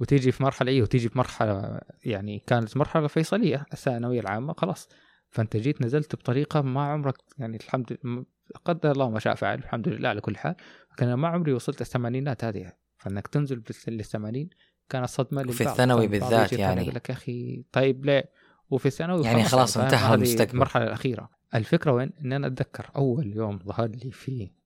وتيجي 0.00 0.32
في 0.32 0.42
مرحلة 0.42 0.70
إيه 0.70 0.82
وتيجي 0.82 1.08
في 1.08 1.18
مرحلة 1.18 1.80
يعني 2.04 2.44
كانت 2.46 2.76
مرحلة 2.76 3.06
فيصلية 3.06 3.66
الثانوية 3.72 4.20
العامة 4.20 4.52
خلاص 4.52 4.88
فأنت 5.30 5.56
جيت 5.56 5.82
نزلت 5.82 6.14
بطريقة 6.14 6.62
ما 6.62 6.82
عمرك 6.82 7.16
يعني 7.38 7.56
الحمد 7.56 7.98
لله 8.04 8.24
قدر 8.64 8.92
الله 8.92 9.10
ما 9.10 9.18
شاء 9.18 9.34
فعل 9.34 9.58
الحمد 9.58 9.88
لله 9.88 10.08
على 10.08 10.20
كل 10.20 10.36
حال 10.36 10.54
لكن 10.92 11.06
أنا 11.06 11.16
ما 11.16 11.28
عمري 11.28 11.52
وصلت 11.52 11.80
الثمانينات 11.80 12.44
هذه 12.44 12.72
فإنك 12.96 13.26
تنزل 13.26 13.62
للثمانين 13.88 14.50
كانت 14.88 15.08
صدمة 15.08 15.42
للبعض. 15.42 15.62
الثانوي 15.62 16.06
كان 16.06 16.14
البعض 16.14 16.30
بالذات 16.30 16.52
يعني. 16.52 16.82
يقول 16.82 16.94
لك 16.94 17.08
يا 17.08 17.14
أخي 17.14 17.64
طيب 17.72 18.06
ليه 18.06 18.32
وفي 18.70 18.86
الثانوي 18.86 19.24
يعني 19.24 19.44
خلاص؟ 19.44 19.76
انتهى 19.76 20.14
المستقبل. 20.14 20.50
المرحلة 20.52 20.84
الأخيرة 20.84 21.30
الفكرة 21.54 21.92
وين 21.92 22.12
إن 22.24 22.32
أنا 22.32 22.46
أتذكر 22.46 22.90
أول 22.96 23.36
يوم 23.36 23.58
ظهر 23.58 23.88
لي 23.88 24.10
فيه 24.10 24.59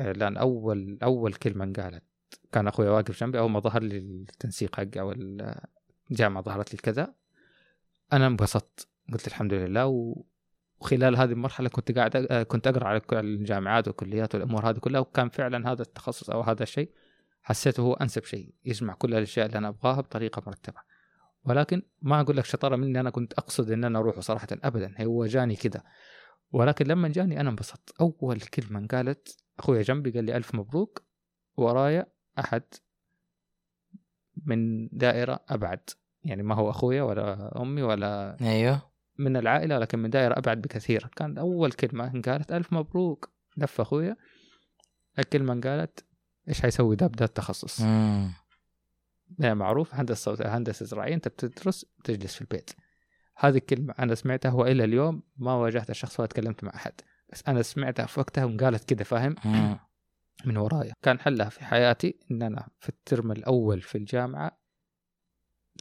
اعلان 0.00 0.36
أول 0.36 0.98
أول 1.02 1.34
كلمة 1.34 1.64
انقالت 1.64 2.04
كان 2.52 2.68
أخوي 2.68 2.88
واقف 2.88 3.20
جنبي 3.20 3.38
أول 3.38 3.50
ما 3.50 3.60
ظهر 3.60 3.82
لي 3.82 3.98
التنسيق 3.98 4.76
حقي 4.76 5.00
أو 5.00 5.14
الجامعة 6.10 6.42
ظهرت 6.42 6.72
لي 6.72 6.78
كذا 6.78 7.14
أنا 8.12 8.26
انبسطت. 8.26 8.88
قلت 9.12 9.26
الحمد 9.26 9.54
لله 9.54 9.86
و... 9.86 10.22
وخلال 10.80 11.16
هذه 11.16 11.32
المرحلة 11.32 11.68
كنت 11.68 11.98
قاعد 11.98 12.26
أ- 12.26 12.32
كنت 12.32 12.66
أقرأ 12.66 12.88
على 12.88 13.00
الجامعات 13.12 13.88
والكليات 13.88 14.34
والأمور 14.34 14.70
هذه 14.70 14.78
كلها 14.78 15.00
وكان 15.00 15.28
فعلا 15.28 15.72
هذا 15.72 15.82
التخصص 15.82 16.30
أو 16.30 16.40
هذا 16.40 16.62
الشيء 16.62 16.90
حسيته 17.42 17.80
هو 17.80 17.94
أنسب 17.94 18.24
شيء 18.24 18.54
يجمع 18.64 18.94
كل 18.94 19.14
الأشياء 19.14 19.46
اللي 19.46 19.58
أنا 19.58 19.68
أبغاها 19.68 20.00
بطريقة 20.00 20.42
مرتبة. 20.46 20.80
ولكن 21.44 21.82
ما 22.02 22.20
أقول 22.20 22.36
لك 22.36 22.44
شطارة 22.44 22.76
مني 22.76 23.00
أنا 23.00 23.10
كنت 23.10 23.32
أقصد 23.32 23.70
إن 23.70 23.84
أنا 23.84 23.98
أروح 23.98 24.20
صراحة 24.20 24.48
ابدا 24.52 24.94
هو 25.00 25.26
جاني 25.26 25.56
كذا. 25.56 25.82
ولكن 26.52 26.86
لما 26.86 27.08
جاني 27.08 27.40
أنا 27.40 27.50
انبسطت. 27.50 28.00
أول 28.00 28.40
كلمة 28.40 28.78
انقالت 28.78 29.45
أخويا 29.58 29.82
جنبي 29.82 30.10
قال 30.10 30.24
لي 30.24 30.36
ألف 30.36 30.54
مبروك 30.54 31.02
ورايا 31.56 32.06
أحد 32.38 32.62
من 34.46 34.88
دائرة 34.92 35.40
أبعد. 35.48 35.80
يعني 36.24 36.42
ما 36.42 36.54
هو 36.54 36.70
أخويا 36.70 37.02
ولا 37.02 37.52
أمي 37.62 37.82
ولا 37.82 38.36
أيوه. 38.40 38.90
من 39.18 39.36
العائلة 39.36 39.78
لكن 39.78 39.98
من 39.98 40.10
دائرة 40.10 40.38
أبعد 40.38 40.60
بكثير. 40.62 41.10
كان 41.16 41.38
أول 41.38 41.72
كلمة 41.72 42.06
انقالت 42.14 42.52
ألف 42.52 42.72
مبروك 42.72 43.30
لف 43.56 43.80
أخويا. 43.80 44.16
الكلمة 45.18 45.52
انقالت 45.52 46.04
إيش 46.48 46.60
حيسوي 46.62 46.96
ده 46.96 47.06
بدا 47.06 47.24
التخصص 47.24 47.80
مم. 47.80 48.30
يعني 49.38 49.54
معروف. 49.54 49.94
هندسة 49.94 50.24
صوت- 50.24 50.46
هندسة 50.46 50.86
زراعية. 50.86 51.14
أنت 51.14 51.28
بتدرس 51.28 51.86
تجلس 52.04 52.34
في 52.34 52.40
البيت. 52.40 52.70
هذه 53.36 53.56
الكلمة 53.56 53.94
أنا 53.98 54.14
سمعتها 54.14 54.52
وإلى 54.52 54.84
اليوم 54.84 55.22
ما 55.36 55.54
واجهت 55.54 55.90
الشخص 55.90 56.20
ولا 56.20 56.28
تكلمت 56.28 56.64
مع 56.64 56.74
أحد. 56.74 56.92
أنا 57.48 57.62
سمعتها 57.62 58.06
في 58.06 58.20
وقتها 58.20 58.44
وقالت 58.44 58.94
كذا 58.94 59.04
فاهم. 59.04 59.34
من 60.44 60.56
ورايا. 60.56 60.92
كان 61.02 61.20
حلها 61.20 61.48
في 61.48 61.64
حياتي 61.64 62.18
إن 62.30 62.42
أنا 62.42 62.68
في 62.80 62.88
الترم 62.88 63.32
الأول 63.32 63.80
في 63.80 63.98
الجامعة 63.98 64.58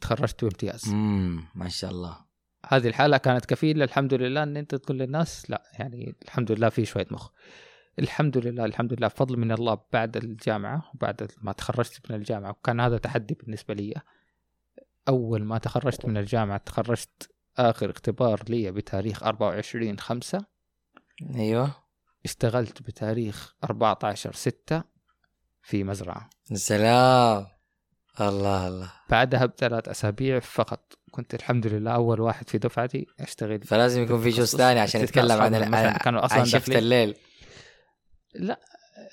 تخرجت 0.01 0.41
بامتياز. 0.41 0.89
مم. 0.89 1.43
ما 1.55 1.69
شاء 1.69 1.91
الله. 1.91 2.17
هذه 2.67 2.87
الحالة 2.87 3.17
كانت 3.17 3.45
كفيلة. 3.45 3.85
الحمد 3.85 4.13
لله 4.13 4.43
إن 4.43 4.57
أنت 4.57 4.75
تقول 4.75 4.97
للناس 4.99 5.49
لا 5.49 5.63
يعني 5.79 6.15
الحمد 6.23 6.51
لله 6.51 6.69
في 6.69 6.85
شوية 6.85 7.07
مخ. 7.11 7.29
الحمد 7.99 8.37
لله 8.37 8.65
الحمد 8.65 8.93
لله. 8.93 9.07
بفضل 9.07 9.37
من 9.37 9.51
الله 9.51 9.77
بعد 9.93 10.17
الجامعة 10.17 10.91
وبعد 10.93 11.31
ما 11.41 11.51
تخرجت 11.51 12.11
من 12.11 12.15
الجامعة 12.15 12.49
وكان 12.49 12.79
هذا 12.79 12.97
تحدي 12.97 13.33
بالنسبة 13.33 13.73
لي. 13.73 13.93
أول 15.07 15.43
ما 15.43 15.57
تخرجت 15.57 16.05
من 16.05 16.17
الجامعة 16.17 16.57
تخرجت 16.57 17.31
آخر 17.57 17.89
اختبار 17.89 18.43
لي 18.49 18.71
بتاريخ 18.71 19.23
24 19.23 19.99
5 19.99 20.45
أيوه. 21.35 21.71
اشتغلت 22.25 22.81
بتاريخ 22.81 23.55
14 23.63 24.33
6 24.33 24.83
في 25.61 25.83
مزرعة. 25.83 26.29
سلام. 26.53 27.47
الله 28.21 28.67
الله. 28.67 28.91
بعدها 29.09 29.45
بثلاث 29.45 29.87
أسابيع 29.87 30.39
فقط. 30.39 30.93
كنت 31.11 31.33
الحمد 31.33 31.67
لله 31.67 31.91
أول 31.91 32.21
واحد 32.21 32.49
في 32.49 32.57
دفعتي 32.57 33.07
أشتغل. 33.19 33.61
فلازم 33.63 34.03
يكون 34.03 34.21
في 34.21 34.29
جزء. 34.29 34.57
ثاني 34.57 34.79
عشان 34.79 35.01
يتكلم 35.01 35.41
عن 35.41 35.93
كانوا 35.97 36.25
أصلاً 36.25 36.39
عن 36.39 36.45
شفت. 36.45 36.69
الليل. 36.69 37.15
لا 38.35 38.59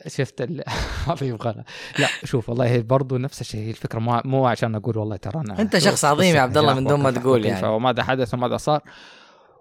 شفت 0.07 0.41
ال... 0.41 0.65
هذا 1.07 1.27
يبغى 1.27 1.65
لا 1.99 2.09
شوف 2.25 2.49
والله 2.49 2.67
هي 2.67 2.81
برضو 2.83 3.17
نفس 3.17 3.41
الشيء. 3.41 3.61
هي 3.61 3.71
الفكرة 3.71 3.99
مو 3.99 4.21
مو 4.25 4.47
عشان 4.47 4.75
أقول 4.75 4.99
والله 4.99 5.17
ترى 5.17 5.41
أنا 5.41 5.61
أنت 5.61 5.79
شخص 5.79 6.05
عظيم 6.05 6.37
يا 6.37 6.41
عبد 6.41 6.59
الله 6.59 6.75
من 6.75 6.85
دون 6.85 7.01
ما 7.01 7.11
تقول 7.11 7.47
يعني. 7.47 7.67
وماذا 7.67 8.03
حدث 8.03 8.35
وماذا 8.35 8.57
صار. 8.57 8.83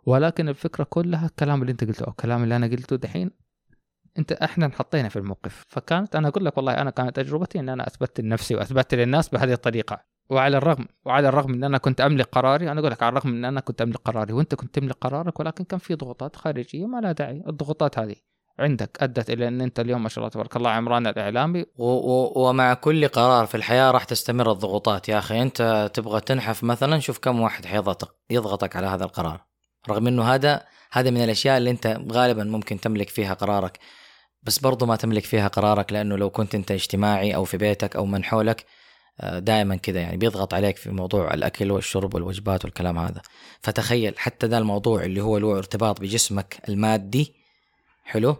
ولكن 0.05 0.49
الفكرة 0.49 0.83
كلها 0.83 1.25
الكلام 1.25 1.61
اللي 1.61 1.71
انت 1.71 1.83
قلته 1.83 2.03
أو 2.03 2.11
الكلام 2.11 2.43
اللي 2.43 2.55
أنا 2.55 2.67
قلته 2.67 2.95
دحين 2.95 3.31
انت 4.17 4.31
إحنا 4.31 4.65
انحطينا 4.65 5.09
في 5.09 5.15
الموقف. 5.15 5.65
فكانت 5.67 6.15
أنا 6.15 6.27
أقول 6.27 6.45
لك 6.45 6.57
والله 6.57 6.73
أنا 6.73 6.89
كانت 6.89 7.15
تجربتي 7.15 7.59
إن 7.59 7.69
أنا 7.69 7.87
أثبتت 7.87 8.21
لنفسي 8.21 8.55
وأثبتت 8.55 8.95
للناس 8.95 9.29
بهذه 9.29 9.53
الطريقة. 9.53 10.11
وعلى 10.29 10.57
الرغم 10.57 10.85
وعلى 11.05 11.29
الرغم 11.29 11.53
إن 11.53 11.63
أنا 11.63 11.77
كنت 11.77 12.01
أملك 12.01 12.25
قراري 12.25 12.71
أنا 12.71 12.79
أقول 12.79 12.91
لك 12.91 13.03
على 13.03 13.09
الرغم 13.09 13.29
إن 13.29 13.45
أنا 13.45 13.59
كنت 13.59 13.81
أملك 13.81 13.97
قراري 13.97 14.33
وأنت 14.33 14.55
كنت 14.55 14.75
تملك 14.75 14.95
قرارك 15.01 15.39
ولكن 15.39 15.63
كان 15.63 15.79
في 15.79 15.95
ضغوطات 15.95 16.35
خارجية 16.35 16.85
ما 16.85 17.01
لها 17.01 17.11
داعي. 17.11 17.43
الضغوطات 17.47 17.99
هذه 17.99 18.15
عندك 18.59 18.97
أدت 19.01 19.29
إلى 19.29 19.47
إن 19.47 19.61
أنت 19.61 19.79
اليوم 19.79 20.03
ما 20.03 20.09
شاء 20.09 20.19
الله 20.19 20.29
تبارك 20.29 20.55
الله 20.55 20.69
عمران 20.69 21.07
الإعلامي. 21.07 21.65
و 21.75 21.85
و 21.85 22.33
ومع 22.35 22.73
كل 22.73 23.07
قرار 23.07 23.45
في 23.45 23.55
الحياة 23.55 23.91
راح 23.91 24.03
تستمر 24.03 24.51
الضغوطات. 24.51 25.09
يا 25.09 25.17
أخي 25.17 25.41
أنت 25.41 25.91
تبغى 25.93 26.21
تنحف 26.21 26.63
مثلا 26.63 26.99
شوف 26.99 27.19
كم 27.19 27.39
واحد 27.39 27.65
حيضغطك 27.65 28.09
يضغطك 28.29 28.75
على 28.75 28.87
هذا 28.87 29.03
القرار. 29.03 29.50
رغم 29.89 30.07
أنه 30.07 30.23
هذا 30.23 30.65
هذا 30.91 31.09
من 31.09 31.23
الأشياء 31.23 31.57
اللي 31.57 31.69
أنت 31.69 31.99
غالبا 32.11 32.43
ممكن 32.43 32.79
تملك 32.79 33.09
فيها 33.09 33.33
قرارك. 33.33 33.79
بس 34.43 34.59
برضو 34.59 34.85
ما 34.85 34.95
تملك 34.95 35.23
فيها 35.25 35.47
قرارك 35.47 35.93
لأنه 35.93 36.15
لو 36.17 36.29
كنت 36.29 36.55
أنت 36.55 36.71
اجتماعي 36.71 37.35
أو 37.35 37.43
في 37.43 37.57
بيتك 37.57 37.95
أو 37.95 38.05
من 38.05 38.23
حولك 38.23 38.65
دائما 39.23 39.75
كذا 39.75 39.99
يعني 39.99 40.17
بيضغط 40.17 40.53
عليك 40.53 40.77
في 40.77 40.89
موضوع 40.91 41.33
الأكل 41.33 41.71
والشرب 41.71 42.13
والوجبات 42.13 42.65
والكلام 42.65 42.97
هذا. 42.99 43.21
فتخيل 43.61 44.19
حتى 44.19 44.47
ده 44.47 44.57
الموضوع 44.57 45.03
اللي 45.03 45.21
هو 45.21 45.37
له 45.37 45.57
ارتباط 45.57 46.01
بجسمك 46.01 46.61
المادي 46.69 47.33
حلو؟ 48.03 48.35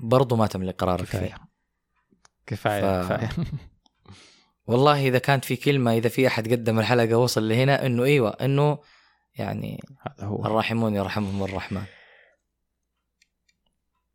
برضو 0.00 0.36
ما 0.36 0.46
تملك 0.46 0.74
قرارك 0.80 1.04
فيه 1.04 1.18
كفايه 1.18 1.36
كفاية 2.46 3.02
ف- 3.02 3.12
كفاية. 3.12 3.46
والله 4.66 5.08
إذا 5.08 5.18
كانت 5.18 5.44
في 5.44 5.56
كلمة 5.56 5.92
إذا 5.96 6.08
في 6.08 6.26
أحد 6.26 6.52
قدم 6.52 6.78
الحلقة 6.78 7.16
وصل 7.16 7.48
لهنا 7.48 7.86
إنه 7.86 8.04
إيوه 8.04 8.30
إنه 8.30 8.78
يعني 9.38 9.80
هذا 10.00 10.26
هو. 10.26 10.46
الراحمون 10.46 10.94
يرحمهم 10.94 11.42
الرحمن. 11.42 11.84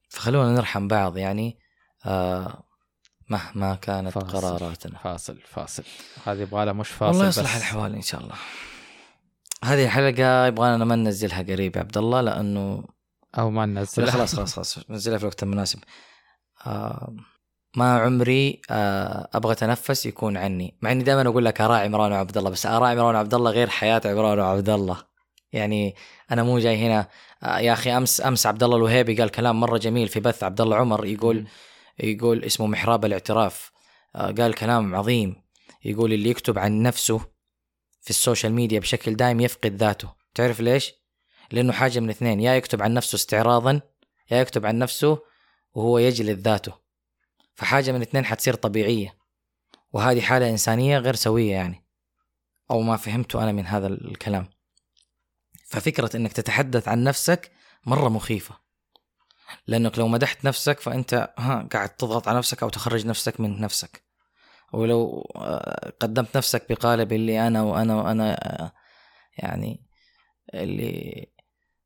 فخلونا 0.09 0.55
نرحم 0.55 0.87
بعض 0.87 1.17
يعني 1.17 1.59
آه 2.05 2.63
مهما 3.29 3.75
كانت 3.75 4.09
فاصل. 4.11 4.27
قراراتنا. 4.27 4.99
فاصل 4.99 5.37
فاصل. 5.45 5.83
هذه 6.25 6.41
يبغى 6.41 6.65
لها 6.65 6.73
مش 6.73 6.89
فاصل 6.89 7.05
والله 7.05 7.27
بس. 7.27 7.37
يصلح 7.37 7.55
الحوال 7.55 7.95
إن 7.95 8.01
شاء 8.01 8.21
الله. 8.21 8.35
هذه 9.63 9.85
الحلقة 9.85 10.45
يبغانا 10.45 10.85
ما 10.85 10.95
ننزلها 10.95 11.41
قريب 11.41 11.75
يا 11.75 11.81
عبد 11.81 11.97
الله 11.97 12.21
لأنه 12.21 12.83
أو 13.37 13.49
ما 13.49 13.65
لا 13.65 13.65
ننزل 13.65 14.09
خلاص 14.09 14.35
خلاص 14.35 14.55
خلاص 14.55 14.89
نزلها 14.89 15.17
في 15.17 15.23
الوقت 15.23 15.43
المناسب. 15.43 15.79
آه 16.65 17.15
ما 17.75 17.99
عمري 17.99 18.61
آه 18.69 19.29
أبغى 19.33 19.51
أتنفس 19.51 20.05
يكون 20.05 20.37
عني 20.37 20.77
مع 20.81 20.91
إني 20.91 21.03
دائما 21.03 21.29
أقول 21.29 21.45
لك 21.45 21.61
اراء 21.61 21.85
عمران 21.85 22.11
وعبد 22.11 22.37
الله 22.37 22.49
بس 22.49 22.65
اراء 22.65 22.91
عمران 22.91 23.15
وعبد 23.15 23.33
الله 23.33 23.51
غير 23.51 23.69
حياة 23.69 24.01
عمران 24.05 24.39
وعبد 24.39 24.69
الله. 24.69 25.12
يعني 25.53 25.95
أنا 26.31 26.43
مو 26.43 26.59
جاي 26.59 26.77
هنا 26.77 27.09
آه 27.43 27.59
يا 27.59 27.73
أخي 27.73 27.97
أمس 27.97 28.21
أمس 28.21 28.45
عبد 28.45 28.63
الله 28.63 28.77
الوهيبي 28.77 29.15
قال 29.15 29.29
كلام 29.29 29.59
مرة 29.59 29.77
جميل 29.77 30.07
في 30.07 30.19
بث 30.19 30.43
عبد 30.43 30.61
الله 30.61 30.75
عمر 30.75 31.05
يقول 31.05 31.47
يقول 31.99 32.43
اسمه 32.43 32.67
محراب 32.67 33.05
الاعتراف 33.05 33.71
آه 34.15 34.31
قال 34.31 34.53
كلام 34.53 34.95
عظيم 34.95 35.43
يقول 35.85 36.13
اللي 36.13 36.29
يكتب 36.29 36.59
عن 36.59 36.81
نفسه 36.81 37.19
في 38.01 38.09
السوشيال 38.09 38.53
ميديا 38.53 38.79
بشكل 38.79 39.15
دائم 39.15 39.39
يفقد 39.39 39.75
ذاته. 39.75 40.13
تعرف 40.35 40.59
ليش؟ 40.59 40.93
لأنه 41.51 41.73
حاجة 41.73 41.99
من 41.99 42.09
اثنين 42.09 42.39
يا 42.39 42.55
يكتب 42.55 42.81
عن 42.81 42.93
نفسه 42.93 43.15
استعراضا 43.15 43.81
يا 44.31 44.37
يكتب 44.37 44.65
عن 44.65 44.77
نفسه 44.79 45.19
وهو 45.73 45.97
يجلد 45.97 46.39
ذاته. 46.39 46.73
فحاجة 47.55 47.91
من 47.91 48.01
اثنين 48.01 48.25
حتصير 48.25 48.53
طبيعية 48.53 49.17
وهذه 49.93 50.21
حالة 50.21 50.49
إنسانية 50.49 50.97
غير 50.97 51.15
سوية 51.15 51.51
يعني 51.51 51.85
أو 52.71 52.81
ما 52.81 52.97
فهمته 52.97 53.43
أنا 53.43 53.51
من 53.51 53.65
هذا 53.65 53.87
الكلام. 53.87 54.49
ففكرة 55.73 56.17
إنك 56.17 56.33
تتحدث 56.33 56.87
عن 56.87 57.03
نفسك 57.03 57.51
مرة 57.85 58.09
مخيفة. 58.09 58.55
لأنك 59.67 59.99
لو 59.99 60.07
مدحت 60.07 60.45
نفسك 60.45 60.79
فأنت 60.79 61.33
ها 61.37 61.67
قاعد 61.73 61.89
تضغط 61.89 62.27
على 62.27 62.37
نفسك 62.37 62.63
أو 62.63 62.69
تخرج 62.69 63.05
نفسك 63.05 63.39
من 63.39 63.61
نفسك. 63.61 64.03
ولو 64.73 65.31
آه، 65.35 65.93
قدمت 65.99 66.37
نفسك 66.37 66.65
بقالب 66.69 67.13
اللي 67.13 67.47
أنا 67.47 67.61
وأنا 67.61 67.95
وأنا 67.95 68.33
آه، 68.33 68.71
يعني 69.37 69.85
اللي 70.53 71.27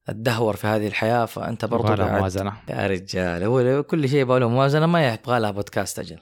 تدهور 0.05 0.55
في 0.55 0.67
هذه 0.67 0.87
الحياة 0.87 1.25
فأنت 1.25 1.65
برضو 1.65 1.87
قاعد 1.87 2.19
موازنة. 2.19 2.53
يا 2.69 2.87
رجال. 2.87 3.43
هو 3.43 3.83
كل 3.83 4.09
شيء 4.09 4.19
يبغى 4.19 4.39
له 4.39 4.49
موازنة 4.49 4.85
ما 4.85 5.13
يبغى 5.13 5.39
لها 5.39 5.51
بودكاست 5.51 5.99
أجل. 5.99 6.19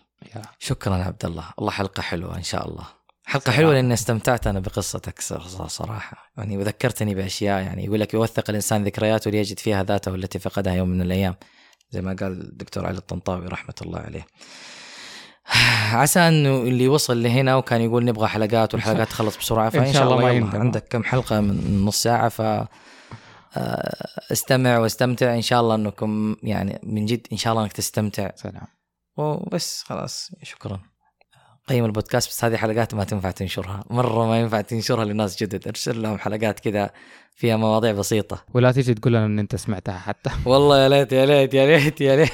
شكرا 0.60 0.96
عبد 0.96 1.26
الله. 1.26 1.54
والله 1.58 1.72
حلقة 1.72 2.02
حلوة 2.02 2.38
إن 2.38 2.44
شاء 2.44 2.68
الله. 2.68 2.88
حلقة 3.26 3.44
سلام. 3.44 3.58
حلوة 3.58 3.74
لأني 3.74 3.94
استمتعت 3.94 4.48
أنا 4.48 4.60
بقصتك 4.60 5.22
ص- 5.22 5.34
صراحة. 5.68 6.32
يعني 6.38 6.58
وذكرتني 6.58 7.16
بأشياء 7.16 7.62
يعني 7.62 7.86
يقول 7.86 8.00
لك 8.00 8.14
يوثق 8.14 8.50
الإنسان 8.50 8.84
ذكرياته 8.84 9.32
ليجد 9.32 9.60
فيها 9.60 9.84
ذاته 9.84 10.16
التي 10.16 10.40
فقدها 10.40 10.74
يوم 10.74 10.90
من 10.90 11.02
الأيام. 11.02 11.36
زي 11.92 12.02
ما 12.02 12.16
قال 12.20 12.32
الدكتور 12.32 12.86
علي 12.86 12.98
الطنطاوي 12.98 13.48
رحمة 13.48 13.74
الله 13.82 14.00
عليه. 14.00 14.28
عسى 16.02 16.20
انه 16.20 16.58
اللي 16.58 16.88
وصل 16.88 17.24
لهنا 17.24 17.56
وكان 17.56 17.82
يقول 17.82 18.06
نبغى 18.06 18.28
حلقات 18.28 18.74
والحلقات 18.74 19.08
تخلص 19.10 19.38
بسرعة 19.38 19.70
فإن 19.80 19.94
شاء 19.94 20.04
الله, 20.04 20.16
ما 20.16 20.22
يلا 20.32 20.32
يندم. 20.46 20.60
عندك 20.60 20.88
كم 20.88 21.04
حلقة 21.04 21.42
من 21.42 21.86
نص 21.86 22.04
ساعة 22.04 22.30
ف 22.30 22.42
آه، 23.58 24.08
استمع 24.32 24.78
واستمتع. 24.78 25.36
إن 25.36 25.42
شاء 25.42 25.62
الله 25.62 25.76
أنكم 25.76 26.36
يعني 26.44 26.80
من 26.84 27.06
جد 27.06 27.28
إن 27.32 27.38
شاء 27.38 27.54
الله 27.54 27.64
أنك 27.64 27.74
تستمتع. 27.74 28.30
سلام. 28.36 28.68
وبس 29.18 29.84
خلاص 29.84 30.32
شكرا. 30.44 30.80
قيم 31.68 31.86
البودكاست 31.86 32.30
بس 32.30 32.44
هذه 32.46 32.56
حلقات 32.58 32.94
ما 32.94 33.04
تنفع 33.04 33.32
تنشرها. 33.32 33.84
مرة 33.90 34.28
ما 34.28 34.40
ينفع 34.40 34.62
تنشرها 34.62 35.06
لناس 35.06 35.44
جدد. 35.44 35.68
ارسل 35.68 36.02
لهم 36.02 36.18
حلقات 36.18 36.60
كذا 36.60 36.90
فيها 37.36 37.58
مواضيع 37.58 37.92
بسيطة. 37.92 38.44
ولا 38.54 38.72
تيجي 38.72 38.94
تقول 38.94 39.14
لنا 39.14 39.26
إن 39.26 39.40
أنت 39.40 39.56
سمعتها 39.56 39.98
حتى. 39.98 40.30
والله 40.46 40.80
يا 40.80 40.90
ليت 40.90 41.12
يا 41.14 41.26
ليت 41.26 41.54
يا 41.54 41.66
ليت 41.66 42.02
يا 42.02 42.16
ليت. 42.16 42.32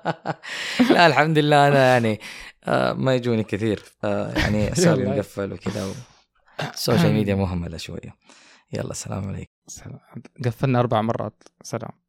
لا 0.90 1.06
الحمد 1.06 1.38
لله 1.38 1.68
أنا 1.68 1.92
يعني 1.92 2.20
آه، 2.64 2.92
ما 2.92 3.14
يجوني 3.14 3.44
كثير. 3.44 3.82
آه، 4.04 4.32
يعني 4.38 4.70
يلا. 4.78 5.10
مقفل 5.16 5.52
وكذا 5.52 5.86
ال 6.74 6.79
social 6.79 7.12
media 7.12 7.34
مهملة 7.34 7.76
شوية. 7.76 8.16
يلا 8.72 8.90
السلام 8.90 9.28
عليكم. 9.28 9.52
سلام. 9.66 9.98
قفلنا 10.44 10.80
أربع 10.80 11.02
مرات. 11.02 11.42
سلام. 11.62 12.05